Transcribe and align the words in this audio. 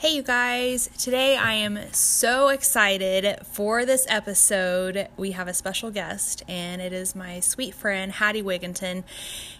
Hey, 0.00 0.14
you 0.14 0.22
guys. 0.22 0.88
Today 0.96 1.36
I 1.36 1.52
am 1.52 1.78
so 1.92 2.48
excited 2.48 3.36
for 3.44 3.84
this 3.84 4.06
episode. 4.08 5.08
We 5.18 5.32
have 5.32 5.46
a 5.46 5.52
special 5.52 5.90
guest, 5.90 6.42
and 6.48 6.80
it 6.80 6.94
is 6.94 7.14
my 7.14 7.40
sweet 7.40 7.74
friend, 7.74 8.10
Hattie 8.10 8.42
Wiginton. 8.42 9.04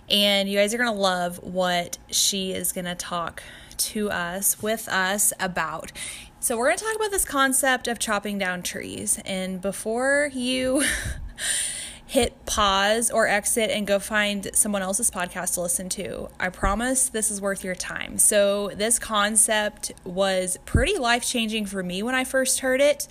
And 0.09 0.49
you 0.49 0.59
guys 0.59 0.73
are 0.73 0.79
going 0.79 0.91
to 0.91 0.99
love 0.99 1.43
what 1.43 1.99
she 2.11 2.53
is 2.53 2.73
going 2.73 2.87
to 2.87 2.95
talk 2.95 3.43
to 3.77 4.11
us, 4.11 4.63
with 4.63 4.89
us 4.89 5.35
about. 5.39 5.93
So, 6.41 6.57
we're 6.57 6.69
going 6.69 6.79
to 6.79 6.85
talk 6.85 6.97
about 6.97 7.11
this 7.11 7.27
concept 7.27 7.87
of 7.87 7.99
chopping 7.99 8.39
down 8.39 8.63
trees. 8.63 9.21
And 9.27 9.61
before 9.61 10.31
you. 10.33 10.85
hit 12.11 12.45
pause 12.45 13.09
or 13.09 13.29
exit 13.29 13.71
and 13.71 13.87
go 13.87 14.01
find 14.01 14.51
someone 14.53 14.83
else's 14.83 15.13
podcast 15.13 15.55
to 15.55 15.61
listen 15.61 15.89
to. 15.89 16.29
I 16.41 16.49
promise 16.49 17.09
this 17.09 17.31
is 17.31 17.41
worth 17.41 17.63
your 17.63 17.77
time. 17.77 18.19
So, 18.19 18.73
this 18.75 18.99
concept 18.99 19.93
was 20.03 20.59
pretty 20.65 20.99
life 20.99 21.25
changing 21.25 21.67
for 21.67 21.85
me 21.85 22.03
when 22.03 22.17
I 22.17 22.25
first 22.25 22.61
heard 22.61 22.81
it 22.81 23.07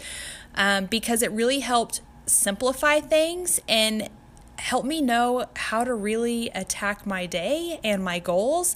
um, 0.53 0.87
because 0.87 1.21
it 1.21 1.31
really 1.31 1.59
helped 1.59 2.01
simplify 2.25 2.99
things 2.99 3.61
and 3.69 4.09
help 4.57 4.83
me 4.83 5.01
know 5.01 5.45
how 5.55 5.85
to 5.85 5.93
really 5.93 6.49
attack 6.49 7.05
my 7.05 7.25
day 7.25 7.79
and 7.85 8.03
my 8.03 8.19
goals. 8.19 8.75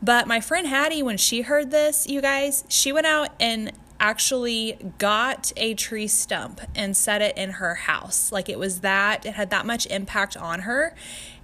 But 0.00 0.28
my 0.28 0.38
friend 0.40 0.68
Hattie, 0.68 1.02
when 1.02 1.16
she 1.16 1.40
heard 1.40 1.72
this, 1.72 2.06
you 2.06 2.20
guys, 2.22 2.62
she 2.68 2.92
went 2.92 3.08
out 3.08 3.30
and 3.40 3.72
actually 4.00 4.78
got 4.98 5.52
a 5.56 5.74
tree 5.74 6.06
stump 6.06 6.60
and 6.74 6.96
set 6.96 7.20
it 7.22 7.36
in 7.36 7.50
her 7.50 7.74
house. 7.74 8.30
Like 8.30 8.48
it 8.48 8.58
was 8.58 8.80
that, 8.80 9.26
it 9.26 9.34
had 9.34 9.50
that 9.50 9.66
much 9.66 9.86
impact 9.86 10.36
on 10.36 10.60
her 10.60 10.94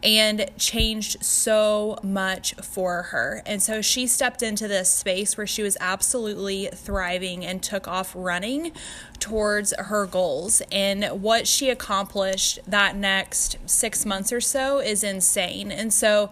and 0.04 0.50
changed 0.58 1.24
so 1.24 1.98
much 2.02 2.54
for 2.56 3.04
her. 3.04 3.42
And 3.46 3.62
so 3.62 3.80
she 3.80 4.06
stepped 4.06 4.42
into 4.42 4.68
this 4.68 4.90
space 4.90 5.38
where 5.38 5.46
she 5.46 5.62
was 5.62 5.78
absolutely 5.80 6.68
thriving 6.74 7.44
and 7.44 7.62
took 7.62 7.88
off 7.88 8.12
running 8.14 8.72
towards 9.18 9.72
her 9.78 10.04
goals. 10.04 10.60
And 10.70 11.22
what 11.22 11.48
she 11.48 11.70
accomplished 11.70 12.58
that 12.66 12.94
next 12.96 13.56
six 13.64 14.04
months 14.04 14.30
or 14.30 14.42
so 14.42 14.78
is 14.78 15.02
insane. 15.02 15.72
And 15.72 15.92
so 15.92 16.30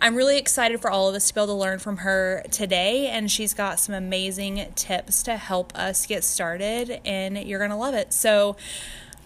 I'm 0.00 0.14
really 0.14 0.38
excited 0.38 0.80
for 0.80 0.88
all 0.88 1.08
of 1.08 1.16
us 1.16 1.26
to 1.28 1.34
be 1.34 1.40
able 1.40 1.48
to 1.48 1.54
learn 1.54 1.80
from 1.80 1.98
her 1.98 2.44
today. 2.52 3.08
And 3.08 3.28
she's 3.28 3.52
got 3.52 3.80
some 3.80 3.96
amazing 3.96 4.64
tips 4.76 5.24
to 5.24 5.36
help 5.36 5.76
us 5.76 6.06
get 6.06 6.22
started, 6.22 7.00
and 7.04 7.36
you're 7.36 7.58
going 7.58 7.70
to 7.70 7.76
love 7.76 7.94
it. 7.94 8.12
So, 8.12 8.56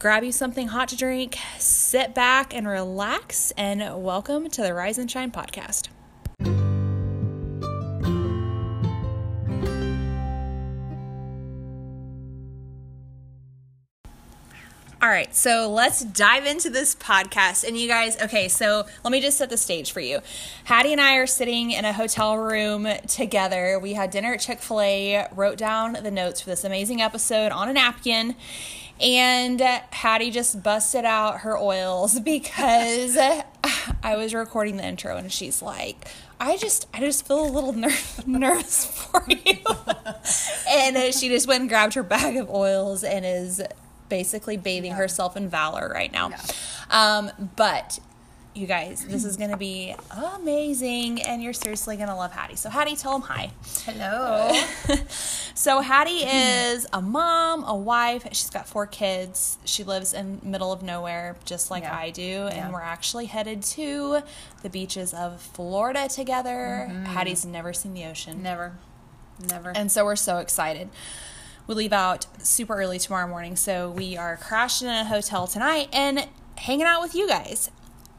grab 0.03 0.25
you 0.25 0.33
something 0.33 0.67
hot 0.67 0.89
to 0.89 0.97
drink, 0.97 1.39
sit 1.58 2.12
back 2.12 2.53
and 2.53 2.67
relax, 2.67 3.53
and 3.53 4.03
welcome 4.03 4.50
to 4.50 4.61
the 4.61 4.75
Rise 4.75 4.98
and 4.98 5.08
Shine 5.08 5.31
podcast. 5.31 5.86
All 15.00 15.08
right, 15.08 15.33
so 15.34 15.70
let's 15.70 16.05
dive 16.05 16.47
into 16.47 16.69
this 16.69 16.97
podcast. 16.97 17.62
And 17.62 17.78
you 17.78 17.86
guys, 17.86 18.20
okay, 18.23 18.48
so 18.48 18.86
let 19.05 19.12
me 19.12 19.20
just 19.20 19.39
set 19.39 19.50
the 19.50 19.56
stage 19.56 19.92
for 19.92 20.00
you. 20.00 20.20
Hattie 20.64 20.92
and 20.92 21.00
I 21.00 21.14
are 21.17 21.28
sitting 21.28 21.70
in 21.70 21.84
a 21.84 21.92
hotel 21.92 22.39
room 22.39 22.89
together. 23.06 23.78
We 23.78 23.92
had 23.92 24.11
dinner 24.11 24.34
at 24.34 24.41
Chick 24.41 24.61
fil 24.61 24.80
A, 24.80 25.28
wrote 25.33 25.58
down 25.58 25.92
the 25.92 26.11
notes 26.11 26.41
for 26.41 26.50
this 26.50 26.64
amazing 26.64 27.00
episode 27.00 27.53
on 27.53 27.69
a 27.69 27.73
napkin. 27.73 28.34
And 29.03 29.61
Hattie 29.61 30.31
just 30.31 30.62
busted 30.62 31.05
out 31.05 31.41
her 31.41 31.58
oils 31.58 32.20
because 32.25 33.19
I 34.03 34.17
was 34.17 34.33
recording 34.33 34.77
the 34.77 34.84
intro 34.84 35.17
and 35.17 35.33
she's 35.33 35.61
like, 35.61 36.06
I 36.41 36.56
just 36.56 36.86
I 36.95 37.00
just 37.00 37.27
feel 37.27 37.45
a 37.45 37.50
little 37.50 37.73
ner- 37.73 37.91
nervous 38.27 38.86
for 38.86 39.25
you. 39.28 39.58
and 40.69 41.14
she 41.14 41.29
just 41.29 41.46
went 41.46 41.62
and 41.62 41.68
grabbed 41.68 41.95
her 41.95 42.02
bag 42.02 42.36
of 42.36 42.51
oils 42.51 43.05
and 43.05 43.24
is 43.24 43.62
basically 44.08 44.57
bathing 44.57 44.91
yeah. 44.91 44.96
herself 44.96 45.36
in 45.36 45.48
valor 45.48 45.89
right 45.89 46.12
now. 46.12 46.30
Yeah. 46.30 46.42
Um, 46.91 47.30
but 47.57 47.98
you 48.55 48.67
guys, 48.67 49.05
this 49.07 49.24
is 49.24 49.36
going 49.36 49.51
to 49.51 49.57
be 49.57 49.95
amazing, 50.11 51.23
and 51.23 51.42
you're 51.42 51.52
seriously 51.52 51.96
going 51.96 52.08
to 52.08 52.14
love 52.14 52.33
Hattie. 52.33 52.57
So, 52.57 52.68
Hattie, 52.68 52.96
tell 52.96 53.13
them 53.13 53.23
hi. 53.23 53.51
Hello. 53.85 54.52
so, 55.55 55.80
Hattie 55.80 56.24
is 56.24 56.86
a 56.92 57.01
mom, 57.01 57.64
a 57.64 57.74
wife. 57.74 58.27
She's 58.33 58.51
got 58.51 58.68
four 58.68 58.86
kids. 58.86 59.58
She 59.64 59.85
lives 59.85 60.12
in 60.12 60.41
middle 60.42 60.73
of 60.73 60.83
nowhere, 60.83 61.36
just 61.45 61.70
like 61.70 61.85
yeah. 61.85 61.96
I 61.96 62.11
do, 62.11 62.46
and 62.46 62.57
yeah. 62.57 62.73
we're 62.73 62.83
actually 62.83 63.27
headed 63.27 63.62
to 63.62 64.20
the 64.62 64.68
beaches 64.68 65.14
of 65.14 65.41
Florida 65.41 66.08
together. 66.08 66.89
Mm-hmm. 66.91 67.05
Hattie's 67.07 67.46
never 67.46 67.73
seen 67.73 67.95
the 67.95 68.05
ocean. 68.05 68.42
Never. 68.42 68.74
Never. 69.48 69.73
And 69.74 69.91
so 69.91 70.05
we're 70.05 70.17
so 70.17 70.39
excited 70.39 70.91
we 71.67 71.74
leave 71.74 71.92
out 71.92 72.27
super 72.45 72.74
early 72.74 72.98
tomorrow 72.98 73.29
morning. 73.29 73.57
So 73.57 73.91
we 73.91 74.17
are 74.17 74.36
crashing 74.36 74.89
in 74.89 74.95
a 74.95 75.05
hotel 75.05 75.46
tonight 75.46 75.89
and 75.92 76.27
hanging 76.58 76.86
out 76.86 77.01
with 77.01 77.14
you 77.14 77.29
guys. 77.29 77.70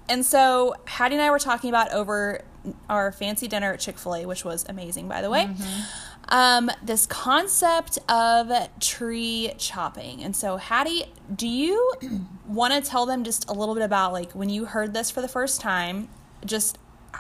And 0.10 0.26
so 0.26 0.76
Hattie 0.86 1.16
and 1.16 1.24
I 1.24 1.32
were 1.32 1.40
talking 1.40 1.70
about 1.70 1.92
over 1.92 2.42
our 2.90 3.12
fancy 3.12 3.48
dinner 3.48 3.74
at 3.74 3.80
Chick 3.80 3.98
fil 3.98 4.16
A, 4.16 4.26
which 4.26 4.46
was 4.46 4.66
amazing, 4.68 5.08
by 5.08 5.22
the 5.22 5.30
way. 5.30 5.46
Mm-hmm. 5.46 5.82
Um, 6.30 6.72
this 6.82 7.06
concept 7.06 8.00
of 8.10 8.52
tree 8.80 9.54
chopping. 9.58 10.24
And 10.24 10.36
so, 10.36 10.58
Hattie, 10.58 11.06
do 11.34 11.48
you 11.48 11.94
want 12.48 12.74
to 12.74 12.90
tell 12.90 13.06
them 13.06 13.24
just 13.24 13.50
a 13.50 13.54
little 13.54 13.76
bit 13.76 13.84
about 13.84 14.14
like 14.14 14.32
when 14.34 14.50
you 14.50 14.66
heard 14.66 14.94
this 14.94 15.12
for 15.12 15.22
the 15.22 15.28
first 15.28 15.62
time, 15.62 16.10
just 16.46 16.78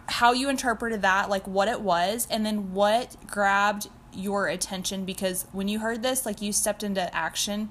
how 0.07 0.33
you 0.33 0.49
interpreted 0.49 1.01
that, 1.01 1.29
like 1.29 1.45
what 1.47 1.67
it 1.67 1.81
was, 1.81 2.27
and 2.29 2.45
then 2.45 2.73
what 2.73 3.15
grabbed 3.27 3.89
your 4.13 4.47
attention 4.47 5.05
because 5.05 5.47
when 5.51 5.67
you 5.67 5.79
heard 5.79 6.03
this, 6.03 6.25
like 6.25 6.41
you 6.41 6.53
stepped 6.53 6.83
into 6.83 7.13
action 7.15 7.69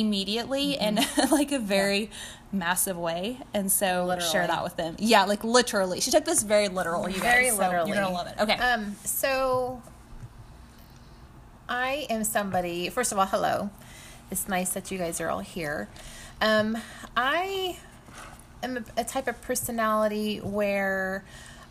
immediately 0.00 0.76
mm-hmm. 0.80 0.98
in 0.98 1.30
like 1.30 1.52
a 1.52 1.58
very 1.58 2.00
yeah. 2.00 2.08
massive 2.52 2.96
way. 2.96 3.38
And 3.52 3.70
so 3.70 4.04
literally. 4.06 4.30
share 4.30 4.46
that 4.46 4.62
with 4.62 4.76
them. 4.76 4.96
Yeah, 4.98 5.24
like 5.24 5.44
literally. 5.44 6.00
She 6.00 6.10
took 6.10 6.24
this 6.24 6.42
very 6.42 6.68
literal, 6.68 7.08
you 7.08 7.20
very 7.20 7.46
guys. 7.46 7.58
Literally. 7.58 7.90
So 7.90 7.94
you're 7.94 8.04
gonna 8.04 8.14
love 8.14 8.26
it. 8.26 8.34
Okay. 8.40 8.54
Um, 8.54 8.96
so 9.04 9.82
I 11.68 12.06
am 12.10 12.24
somebody 12.24 12.88
first 12.90 13.12
of 13.12 13.18
all, 13.18 13.26
hello. 13.26 13.70
It's 14.30 14.48
nice 14.48 14.70
that 14.70 14.90
you 14.90 14.98
guys 14.98 15.20
are 15.20 15.30
all 15.30 15.40
here. 15.40 15.88
Um, 16.40 16.76
I 17.16 17.78
am 18.62 18.78
a, 18.78 19.00
a 19.00 19.04
type 19.04 19.28
of 19.28 19.40
personality 19.42 20.38
where 20.38 21.24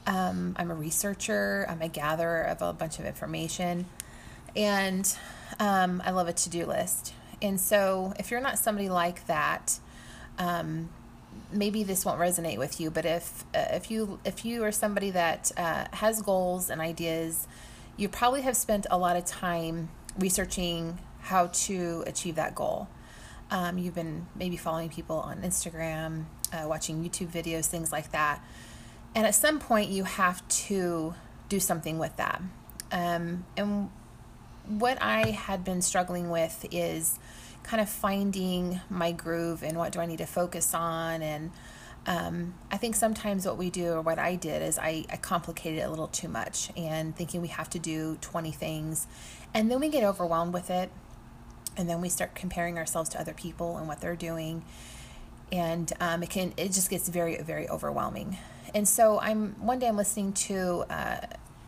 um, 0.08 0.56
I'm 0.58 0.72
a 0.72 0.76
researcher, 0.76 1.66
I'm 1.70 1.82
a 1.82 1.88
gatherer 1.88 2.44
of 2.44 2.62
a 2.62 2.74
bunch 2.74 3.00
of 3.00 3.06
information, 3.06 3.86
and 4.56 5.14
um, 5.60 6.02
I 6.06 6.12
love 6.12 6.28
a 6.28 6.34
to 6.34 6.50
do 6.50 6.66
list. 6.66 7.14
And 7.44 7.60
so, 7.60 8.14
if 8.18 8.32
you're 8.32 8.42
not 8.42 8.58
somebody 8.58 8.90
like 8.90 9.28
that, 9.28 9.78
um, 10.40 10.90
maybe 11.52 11.84
this 11.84 12.06
won't 12.06 12.20
resonate 12.20 12.58
with 12.58 12.80
you. 12.80 12.90
But 12.90 13.06
if 13.06 13.44
uh, 13.54 13.66
if 13.72 13.92
you 13.92 14.20
if 14.26 14.46
you 14.46 14.64
are 14.64 14.72
somebody 14.72 15.12
that 15.12 15.52
uh, 15.58 15.86
has 15.92 16.22
goals 16.22 16.70
and 16.70 16.82
ideas, 16.82 17.48
you 17.98 18.10
probably 18.10 18.42
have 18.42 18.56
spent 18.56 18.88
a 18.90 18.98
lot 18.98 19.16
of 19.16 19.26
time 19.26 19.90
researching 20.18 21.00
how 21.20 21.48
to 21.48 22.04
achieve 22.08 22.36
that 22.36 22.56
goal. 22.56 22.88
Um, 23.52 23.78
you've 23.78 23.96
been 23.96 24.26
maybe 24.36 24.58
following 24.58 24.90
people 24.90 25.18
on 25.18 25.42
Instagram, 25.42 26.26
uh, 26.52 26.68
watching 26.68 27.04
YouTube 27.04 27.28
videos, 27.28 27.66
things 27.68 27.92
like 27.92 28.12
that. 28.12 28.44
And 29.16 29.28
at 29.28 29.36
some 29.36 29.60
point, 29.60 29.90
you 29.90 30.06
have 30.06 30.48
to 30.68 31.14
do 31.50 31.60
something 31.60 32.00
with 32.00 32.16
that. 32.16 32.42
Um, 32.92 33.46
and 33.56 33.90
what 34.68 35.02
I 35.02 35.32
had 35.32 35.64
been 35.64 35.82
struggling 35.82 36.30
with 36.30 36.66
is 36.72 37.20
kind 37.64 37.82
of 37.82 37.90
finding 37.90 38.82
my 38.90 39.12
groove 39.12 39.64
and 39.64 39.78
what 39.78 39.92
do 39.92 40.00
I 40.00 40.06
need 40.06 40.20
to 40.20 40.26
focus 40.26 40.74
on. 40.74 41.22
And 41.22 41.52
um, 42.06 42.54
I 42.72 42.78
think 42.78 42.96
sometimes 42.96 43.46
what 43.46 43.58
we 43.58 43.70
do, 43.70 43.94
or 43.94 44.02
what 44.02 44.20
I 44.20 44.36
did, 44.36 44.62
is 44.62 44.78
I, 44.78 45.06
I 45.10 45.18
complicated 45.18 45.80
it 45.80 45.84
a 45.84 45.90
little 45.90 46.08
too 46.08 46.28
much 46.28 46.70
and 46.76 47.16
thinking 47.16 47.42
we 47.42 47.48
have 47.50 47.70
to 47.72 47.80
do 47.80 48.18
20 48.22 48.52
things. 48.52 49.08
And 49.54 49.72
then 49.72 49.80
we 49.80 49.90
get 49.90 50.04
overwhelmed 50.04 50.54
with 50.54 50.70
it. 50.70 50.92
And 51.76 51.90
then 51.90 52.02
we 52.02 52.10
start 52.10 52.36
comparing 52.36 52.78
ourselves 52.78 53.10
to 53.10 53.20
other 53.20 53.34
people 53.34 53.78
and 53.78 53.88
what 53.88 54.00
they're 54.00 54.16
doing. 54.16 54.64
And 55.52 55.92
um, 56.00 56.24
it 56.24 56.30
can, 56.30 56.54
it 56.58 56.72
just 56.72 56.90
gets 56.90 57.10
very, 57.10 57.42
very 57.42 57.70
overwhelming. 57.70 58.38
And 58.76 58.88
so 58.88 59.20
I'm 59.20 59.54
one 59.60 59.80
day 59.80 59.88
I'm 59.88 59.98
listening 59.98 60.34
to 60.34 60.86
uh, 60.90 61.18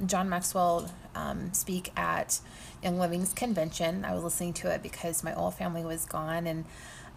John 0.05 0.27
Maxwell 0.27 0.91
um, 1.15 1.53
speak 1.53 1.91
at 1.95 2.39
Young 2.85 2.99
Living's 2.99 3.33
convention. 3.33 4.05
I 4.05 4.13
was 4.13 4.23
listening 4.23 4.53
to 4.53 4.71
it 4.71 4.83
because 4.83 5.23
my 5.23 5.33
old 5.33 5.55
family 5.55 5.83
was 5.83 6.05
gone, 6.05 6.45
and 6.45 6.65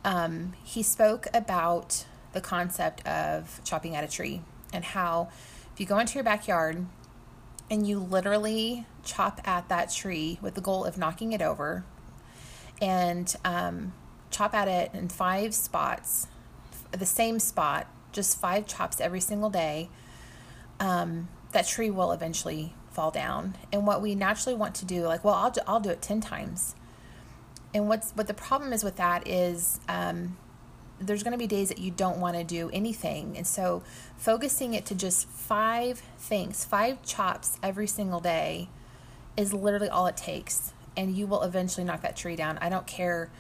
um, 0.03 0.55
he 0.65 0.83
spoke 0.83 1.27
about 1.35 2.07
the 2.33 2.41
concept 2.41 3.07
of 3.07 3.61
chopping 3.65 3.95
at 3.95 4.03
a 4.03 4.09
tree 4.09 4.41
and 4.73 4.83
how 4.83 5.29
if 5.73 5.79
you 5.79 5.87
go 5.87 5.99
into 5.99 6.15
your 6.15 6.25
backyard 6.25 6.87
and 7.71 7.87
you 7.87 7.99
literally 7.99 8.87
chop 9.05 9.41
at 9.45 9.69
that 9.69 9.91
tree 9.91 10.39
with 10.41 10.55
the 10.55 10.61
goal 10.61 10.85
of 10.85 10.97
knocking 10.97 11.33
it 11.33 11.43
over 11.43 11.85
and 12.81 13.37
um, 13.45 13.93
chop 14.31 14.55
at 14.55 14.69
it 14.69 14.91
in 14.95 15.09
five 15.09 15.55
spots, 15.55 16.29
the 16.93 17.07
same 17.07 17.39
spot 17.39 17.87
just 18.13 18.41
five 18.41 18.67
chops 18.67 19.01
every 19.01 19.21
single 19.21 19.51
day, 19.51 19.91
um, 20.81 21.29
that 21.53 21.67
tree 21.67 21.91
will 21.91 22.13
eventually 22.13 22.75
fall 22.99 23.13
down. 23.13 23.55
And 23.73 23.87
what 23.87 24.03
we 24.03 24.17
naturally 24.17 24.57
want 24.57 24.75
to 24.75 24.85
do, 24.85 25.07
like, 25.07 25.23
well, 25.23 25.35
I'll 25.35 25.53
do, 25.53 25.61
I'll 25.69 25.79
do 25.79 25.91
it 25.91 26.03
10 26.03 26.21
times. 26.21 26.75
And 27.73 27.89
what's 27.89 28.11
what 28.17 28.27
the 28.27 28.35
problem 28.35 28.73
is 28.73 28.83
with 28.83 28.97
that 28.97 29.29
is 29.29 29.79
um, 29.89 30.37
there's 31.01 31.23
going 31.23 31.31
to 31.31 31.39
be 31.39 31.47
days 31.47 31.69
that 31.69 31.79
you 31.79 31.93
don't 31.93 32.19
want 32.19 32.37
to 32.37 32.43
do 32.43 32.71
anything. 32.73 33.37
And 33.37 33.47
so 33.47 33.85
focusing 34.17 34.75
it 34.75 34.85
to 34.87 34.97
just 34.97 35.29
five 35.29 36.03
things, 36.19 36.65
five 36.65 37.01
chops 37.05 37.57
every 37.63 37.87
single 37.87 38.19
day 38.19 38.69
is 39.37 39.55
literally 39.55 39.89
all 39.89 40.09
it 40.09 40.17
takes. 40.17 40.73
And 40.97 41.17
you 41.17 41.29
will 41.29 41.45
eventually 41.45 41.85
knock 41.85 42.03
that 42.03 42.17
tree 42.17 42.35
down. 42.35 42.59
I 42.59 42.69
don't 42.69 42.89
care 42.89 43.31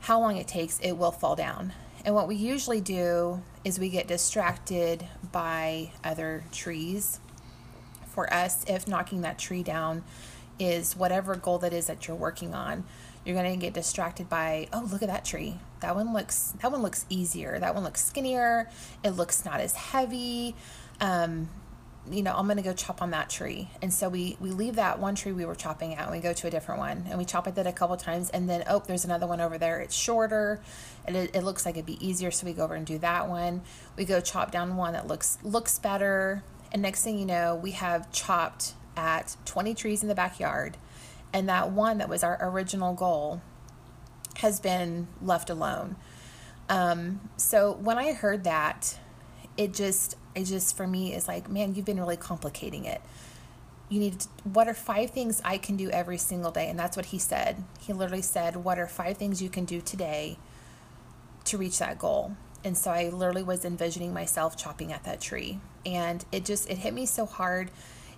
how 0.00 0.18
long 0.18 0.38
it 0.38 0.48
takes, 0.48 0.80
it 0.80 0.94
will 0.94 1.12
fall 1.12 1.36
down. 1.36 1.72
And 2.04 2.16
what 2.16 2.26
we 2.26 2.34
usually 2.34 2.80
do 2.80 3.44
is 3.64 3.78
we 3.78 3.90
get 3.90 4.08
distracted 4.08 5.06
by 5.30 5.92
other 6.02 6.42
trees. 6.50 7.20
For 8.18 8.34
us, 8.34 8.64
if 8.66 8.88
knocking 8.88 9.20
that 9.20 9.38
tree 9.38 9.62
down 9.62 10.02
is 10.58 10.96
whatever 10.96 11.36
goal 11.36 11.58
that 11.58 11.72
is 11.72 11.86
that 11.86 12.08
you're 12.08 12.16
working 12.16 12.52
on, 12.52 12.82
you're 13.24 13.36
going 13.36 13.52
to 13.52 13.64
get 13.64 13.74
distracted 13.74 14.28
by, 14.28 14.66
oh, 14.72 14.88
look 14.90 15.02
at 15.02 15.08
that 15.08 15.24
tree. 15.24 15.60
That 15.82 15.94
one 15.94 16.12
looks 16.12 16.52
that 16.60 16.72
one 16.72 16.82
looks 16.82 17.06
easier. 17.08 17.60
That 17.60 17.76
one 17.76 17.84
looks 17.84 18.04
skinnier. 18.04 18.68
It 19.04 19.10
looks 19.10 19.44
not 19.44 19.60
as 19.60 19.72
heavy. 19.76 20.56
Um, 21.00 21.48
you 22.10 22.24
know, 22.24 22.34
I'm 22.34 22.46
going 22.46 22.56
to 22.56 22.62
go 22.64 22.72
chop 22.72 23.02
on 23.02 23.12
that 23.12 23.30
tree. 23.30 23.70
And 23.82 23.94
so 23.94 24.08
we 24.08 24.36
we 24.40 24.50
leave 24.50 24.74
that 24.74 24.98
one 24.98 25.14
tree 25.14 25.30
we 25.30 25.44
were 25.44 25.54
chopping 25.54 25.94
at 25.94 26.02
and 26.02 26.10
we 26.10 26.18
go 26.18 26.32
to 26.32 26.48
a 26.48 26.50
different 26.50 26.80
one 26.80 27.04
and 27.08 27.20
we 27.20 27.24
chop 27.24 27.46
at 27.46 27.54
that 27.54 27.68
a 27.68 27.72
couple 27.72 27.96
times 27.98 28.30
and 28.30 28.50
then 28.50 28.64
oh, 28.68 28.82
there's 28.84 29.04
another 29.04 29.28
one 29.28 29.40
over 29.40 29.58
there. 29.58 29.78
It's 29.78 29.94
shorter 29.94 30.60
and 31.06 31.14
it, 31.14 31.36
it 31.36 31.44
looks 31.44 31.64
like 31.64 31.76
it'd 31.76 31.86
be 31.86 32.04
easier 32.04 32.32
so 32.32 32.46
we 32.46 32.52
go 32.52 32.64
over 32.64 32.74
and 32.74 32.84
do 32.84 32.98
that 32.98 33.28
one. 33.28 33.60
We 33.96 34.04
go 34.04 34.20
chop 34.20 34.50
down 34.50 34.76
one 34.76 34.94
that 34.94 35.06
looks 35.06 35.38
looks 35.44 35.78
better 35.78 36.42
and 36.72 36.82
next 36.82 37.02
thing 37.02 37.18
you 37.18 37.26
know, 37.26 37.54
we 37.54 37.72
have 37.72 38.10
chopped 38.12 38.74
at 38.96 39.36
20 39.44 39.74
trees 39.74 40.02
in 40.02 40.08
the 40.08 40.14
backyard 40.14 40.76
and 41.32 41.48
that 41.48 41.70
one 41.70 41.98
that 41.98 42.08
was 42.08 42.22
our 42.22 42.38
original 42.40 42.94
goal 42.94 43.40
has 44.38 44.60
been 44.60 45.08
left 45.20 45.50
alone. 45.50 45.96
Um, 46.68 47.20
so 47.36 47.72
when 47.72 47.98
I 47.98 48.12
heard 48.12 48.44
that, 48.44 48.98
it 49.56 49.74
just 49.74 50.16
it 50.34 50.44
just 50.44 50.76
for 50.76 50.86
me 50.86 51.14
is 51.14 51.26
like, 51.26 51.48
man, 51.48 51.74
you've 51.74 51.84
been 51.84 51.98
really 51.98 52.16
complicating 52.16 52.84
it. 52.84 53.00
You 53.88 54.00
need 54.00 54.20
to, 54.20 54.28
what 54.44 54.68
are 54.68 54.74
five 54.74 55.10
things 55.10 55.40
I 55.44 55.58
can 55.58 55.76
do 55.76 55.90
every 55.90 56.18
single 56.18 56.50
day? 56.50 56.68
And 56.68 56.78
that's 56.78 56.96
what 56.96 57.06
he 57.06 57.18
said. 57.18 57.64
He 57.80 57.92
literally 57.92 58.22
said, 58.22 58.56
What 58.56 58.78
are 58.78 58.86
five 58.86 59.16
things 59.16 59.42
you 59.42 59.48
can 59.48 59.64
do 59.64 59.80
today 59.80 60.38
to 61.44 61.58
reach 61.58 61.78
that 61.78 61.98
goal? 61.98 62.36
And 62.64 62.76
so 62.76 62.90
I 62.90 63.08
literally 63.08 63.42
was 63.42 63.64
envisioning 63.64 64.12
myself 64.12 64.56
chopping 64.56 64.92
at 64.92 65.04
that 65.04 65.20
tree. 65.20 65.60
And 65.86 66.24
it 66.32 66.44
just 66.44 66.68
it 66.68 66.78
hit 66.78 66.92
me 66.92 67.06
so 67.06 67.26
hard. 67.26 67.70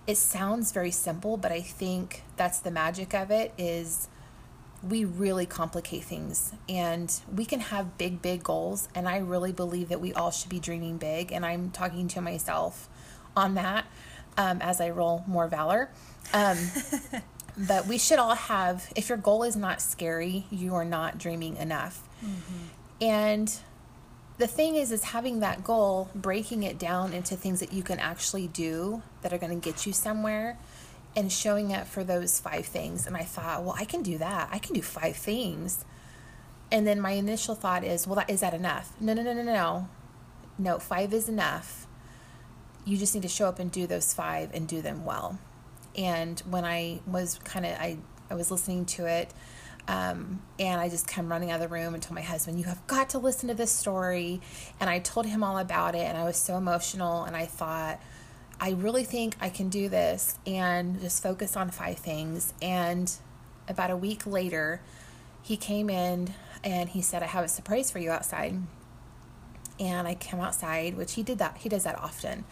It 0.07 0.17
sounds 0.17 0.71
very 0.71 0.91
simple, 0.91 1.37
but 1.37 1.51
I 1.51 1.61
think 1.61 2.23
that's 2.35 2.59
the 2.59 2.71
magic 2.71 3.13
of 3.13 3.29
it 3.29 3.53
is 3.57 4.07
we 4.83 5.05
really 5.05 5.45
complicate 5.45 6.03
things 6.03 6.53
and 6.67 7.21
we 7.33 7.45
can 7.45 7.59
have 7.59 7.99
big, 7.99 8.21
big 8.21 8.43
goals. 8.43 8.89
And 8.95 9.07
I 9.07 9.17
really 9.17 9.51
believe 9.51 9.89
that 9.89 10.01
we 10.01 10.13
all 10.13 10.31
should 10.31 10.49
be 10.49 10.59
dreaming 10.59 10.97
big. 10.97 11.31
And 11.31 11.45
I'm 11.45 11.69
talking 11.69 12.07
to 12.09 12.21
myself 12.21 12.89
on 13.37 13.55
that 13.55 13.85
um, 14.37 14.59
as 14.61 14.81
I 14.81 14.89
roll 14.89 15.23
more 15.27 15.47
valor. 15.47 15.91
Um, 16.33 16.57
but 17.57 17.85
we 17.85 17.97
should 17.97 18.17
all 18.17 18.35
have, 18.35 18.91
if 18.95 19.09
your 19.09 19.17
goal 19.17 19.43
is 19.43 19.55
not 19.55 19.81
scary, 19.81 20.45
you 20.49 20.73
are 20.75 20.85
not 20.85 21.17
dreaming 21.17 21.57
enough. 21.57 22.07
Mm-hmm. 22.25 23.03
And 23.03 23.59
the 24.41 24.47
thing 24.47 24.73
is, 24.73 24.91
is 24.91 25.03
having 25.03 25.41
that 25.41 25.63
goal, 25.63 26.09
breaking 26.15 26.63
it 26.63 26.79
down 26.79 27.13
into 27.13 27.35
things 27.35 27.59
that 27.59 27.71
you 27.71 27.83
can 27.83 27.99
actually 27.99 28.47
do 28.47 29.03
that 29.21 29.31
are 29.31 29.37
going 29.37 29.53
to 29.53 29.69
get 29.69 29.85
you 29.85 29.93
somewhere 29.93 30.57
and 31.15 31.31
showing 31.31 31.71
up 31.71 31.85
for 31.85 32.03
those 32.03 32.39
five 32.39 32.65
things. 32.65 33.05
And 33.05 33.15
I 33.15 33.21
thought, 33.21 33.63
well, 33.63 33.75
I 33.77 33.85
can 33.85 34.01
do 34.01 34.17
that. 34.17 34.49
I 34.51 34.57
can 34.57 34.73
do 34.73 34.81
five 34.81 35.15
things. 35.15 35.85
And 36.71 36.87
then 36.87 36.99
my 36.99 37.11
initial 37.11 37.53
thought 37.53 37.83
is, 37.83 38.07
well, 38.07 38.15
that, 38.15 38.31
is 38.31 38.39
that 38.39 38.55
enough? 38.55 38.99
No, 38.99 39.13
no, 39.13 39.21
no, 39.21 39.33
no, 39.33 39.43
no. 39.43 39.89
No, 40.57 40.79
five 40.79 41.13
is 41.13 41.29
enough. 41.29 41.85
You 42.83 42.97
just 42.97 43.13
need 43.13 43.21
to 43.21 43.29
show 43.29 43.47
up 43.47 43.59
and 43.59 43.71
do 43.71 43.85
those 43.85 44.11
five 44.11 44.49
and 44.55 44.67
do 44.67 44.81
them 44.81 45.05
well. 45.05 45.37
And 45.95 46.39
when 46.49 46.65
I 46.65 47.01
was 47.05 47.37
kind 47.43 47.63
of, 47.63 47.73
I, 47.73 47.99
I 48.31 48.33
was 48.33 48.49
listening 48.49 48.85
to 48.85 49.05
it, 49.05 49.31
um, 49.87 50.41
and 50.59 50.79
I 50.79 50.89
just 50.89 51.07
come 51.07 51.29
running 51.29 51.51
out 51.51 51.55
of 51.55 51.69
the 51.69 51.73
room 51.73 51.93
and 51.93 52.01
told 52.01 52.15
my 52.15 52.21
husband, 52.21 52.59
You 52.59 52.65
have 52.65 52.85
got 52.87 53.09
to 53.11 53.17
listen 53.17 53.49
to 53.49 53.55
this 53.55 53.71
story. 53.71 54.41
And 54.79 54.89
I 54.89 54.99
told 54.99 55.25
him 55.25 55.43
all 55.43 55.57
about 55.57 55.95
it, 55.95 56.05
and 56.05 56.17
I 56.17 56.23
was 56.23 56.37
so 56.37 56.57
emotional. 56.57 57.23
And 57.23 57.35
I 57.35 57.45
thought, 57.45 58.01
I 58.59 58.71
really 58.71 59.03
think 59.03 59.35
I 59.41 59.49
can 59.49 59.69
do 59.69 59.89
this 59.89 60.37
and 60.45 61.01
just 61.01 61.23
focus 61.23 61.57
on 61.57 61.71
five 61.71 61.97
things. 61.97 62.53
And 62.61 63.11
about 63.67 63.89
a 63.89 63.97
week 63.97 64.25
later, 64.27 64.81
he 65.41 65.57
came 65.57 65.89
in 65.89 66.33
and 66.63 66.89
he 66.89 67.01
said, 67.01 67.23
I 67.23 67.27
have 67.27 67.43
a 67.43 67.47
surprise 67.47 67.89
for 67.89 67.99
you 67.99 68.11
outside. 68.11 68.55
And 69.79 70.07
I 70.07 70.13
came 70.13 70.39
outside, 70.39 70.95
which 70.95 71.13
he 71.13 71.23
did 71.23 71.39
that, 71.39 71.57
he 71.57 71.69
does 71.69 71.85
that 71.85 71.97
often. 71.97 72.43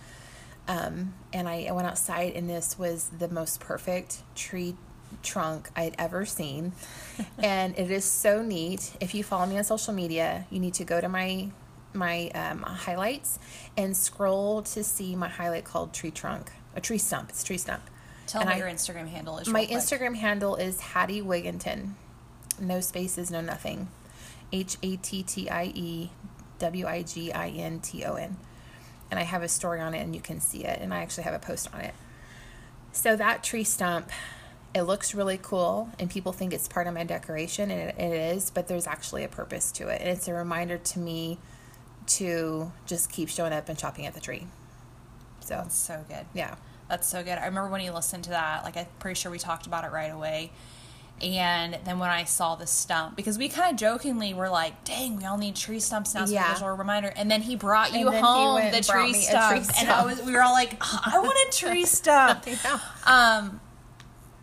Um, 0.68 1.14
and 1.32 1.48
I, 1.48 1.66
I 1.70 1.72
went 1.72 1.88
outside, 1.88 2.34
and 2.34 2.50
this 2.50 2.78
was 2.78 3.10
the 3.18 3.28
most 3.28 3.60
perfect 3.60 4.24
tree 4.36 4.76
trunk 5.24 5.70
I'd 5.76 5.96
ever 5.98 6.26
seen. 6.26 6.74
and 7.38 7.78
it 7.78 7.92
is 7.92 8.06
so 8.06 8.42
neat. 8.42 8.96
If 9.00 9.14
you 9.14 9.24
follow 9.24 9.46
me 9.46 9.58
on 9.58 9.64
social 9.64 9.94
media, 9.94 10.46
you 10.50 10.60
need 10.60 10.76
to 10.76 10.84
go 10.84 11.02
to 11.02 11.10
my 11.10 11.50
my 11.92 12.30
um, 12.30 12.62
highlights 12.62 13.40
and 13.76 13.98
scroll 13.98 14.62
to 14.62 14.84
see 14.84 15.16
my 15.16 15.28
highlight 15.28 15.66
called 15.66 15.92
tree 15.92 16.12
trunk, 16.12 16.52
a 16.76 16.82
tree 16.82 17.00
stump. 17.00 17.30
It's 17.30 17.44
tree 17.44 17.58
stump. 17.58 17.82
Tell 18.28 18.42
and 18.42 18.50
me 18.50 18.56
I, 18.56 18.60
your 18.60 18.68
Instagram 18.68 19.08
handle 19.08 19.40
is. 19.40 19.48
My 19.48 19.66
Instagram 19.66 20.16
handle 20.16 20.56
is 20.56 20.80
Hattie 20.80 21.22
Wiginton. 21.22 21.94
No 22.60 22.80
spaces, 22.80 23.32
no 23.32 23.42
nothing. 23.42 23.88
H 24.52 24.78
A 24.84 24.98
T 24.98 25.24
T 25.24 25.50
I 25.50 25.72
E 25.74 26.12
W 26.60 26.86
I 26.86 27.02
G 27.04 27.32
I 27.32 27.50
N 27.50 27.80
T 27.80 28.06
O 28.06 28.16
N. 28.16 28.38
And 29.10 29.20
I 29.20 29.24
have 29.24 29.42
a 29.42 29.48
story 29.48 29.80
on 29.80 29.96
it 29.96 30.02
and 30.02 30.14
you 30.14 30.22
can 30.22 30.40
see 30.40 30.66
it. 30.66 30.80
And 30.80 30.94
I 30.94 31.02
actually 31.02 31.24
have 31.24 31.34
a 31.34 31.40
post 31.40 31.74
on 31.74 31.82
it. 31.82 31.96
So 32.92 33.16
that 33.16 33.44
tree 33.44 33.64
stump, 33.64 34.10
it 34.74 34.84
looks 34.84 35.16
really 35.16 35.40
cool 35.42 35.90
and 36.00 36.10
people 36.10 36.32
think 36.32 36.54
it's 36.54 36.68
part 36.68 36.88
of 36.88 36.94
my 36.94 37.04
decoration 37.04 37.72
and 37.72 37.90
it, 37.90 37.96
it 37.98 38.36
is, 38.36 38.50
but 38.52 38.68
there's 38.68 38.88
actually 38.88 39.24
a 39.24 39.28
purpose 39.28 39.72
to 39.74 39.88
it. 39.88 40.02
And 40.02 40.10
it's 40.10 40.28
a 40.28 40.34
reminder 40.34 40.78
to 40.78 41.00
me 41.00 41.40
to 42.08 42.72
just 42.86 43.12
keep 43.12 43.30
showing 43.30 43.54
up 43.54 43.70
and 43.70 43.78
chopping 43.78 44.06
at 44.06 44.14
the 44.14 44.20
tree. 44.20 44.48
So 45.40 45.56
That's 45.56 45.76
so 45.76 46.04
good. 46.08 46.26
Yeah. 46.34 46.56
That's 46.88 47.08
so 47.08 47.24
good. 47.24 47.38
I 47.38 47.46
remember 47.46 47.70
when 47.70 47.82
you 47.82 47.92
listened 47.92 48.26
to 48.26 48.30
that, 48.32 48.64
like 48.64 48.78
I'm 48.78 48.88
pretty 49.00 49.20
sure 49.20 49.32
we 49.32 49.40
talked 49.40 49.68
about 49.68 49.84
it 49.84 49.92
right 49.92 50.12
away. 50.12 50.52
And 51.22 51.78
then 51.84 52.00
when 52.00 52.10
I 52.10 52.24
saw 52.24 52.56
the 52.56 52.66
stump, 52.66 53.16
because 53.16 53.38
we 53.38 53.50
kind 53.50 53.72
of 53.74 53.78
jokingly 53.78 54.34
were 54.34 54.50
like, 54.50 54.86
"Dang, 54.86 55.18
we 55.18 55.26
all 55.26 55.38
need 55.38 55.56
tree 55.56 55.82
stumps 55.82 56.16
now." 56.16 56.24
So 56.24 56.34
yeah. 56.34 56.54
visual 56.54 56.72
reminder. 56.72 57.12
And 57.14 57.30
then 57.30 57.42
he 57.42 57.58
brought 57.58 57.94
you 57.94 58.10
home 58.10 58.72
the 58.72 58.82
tree 58.82 59.14
stump, 59.14 59.56
tree 59.56 59.64
stump, 59.64 59.82
and 59.82 59.90
I 59.90 60.06
was, 60.06 60.22
we 60.22 60.32
were 60.32 60.42
all 60.42 60.54
like, 60.54 60.78
oh, 60.80 61.00
"I 61.06 61.20
want 61.20 61.38
a 61.38 61.58
tree 61.58 61.84
stump." 61.86 62.46
um, 63.06 63.60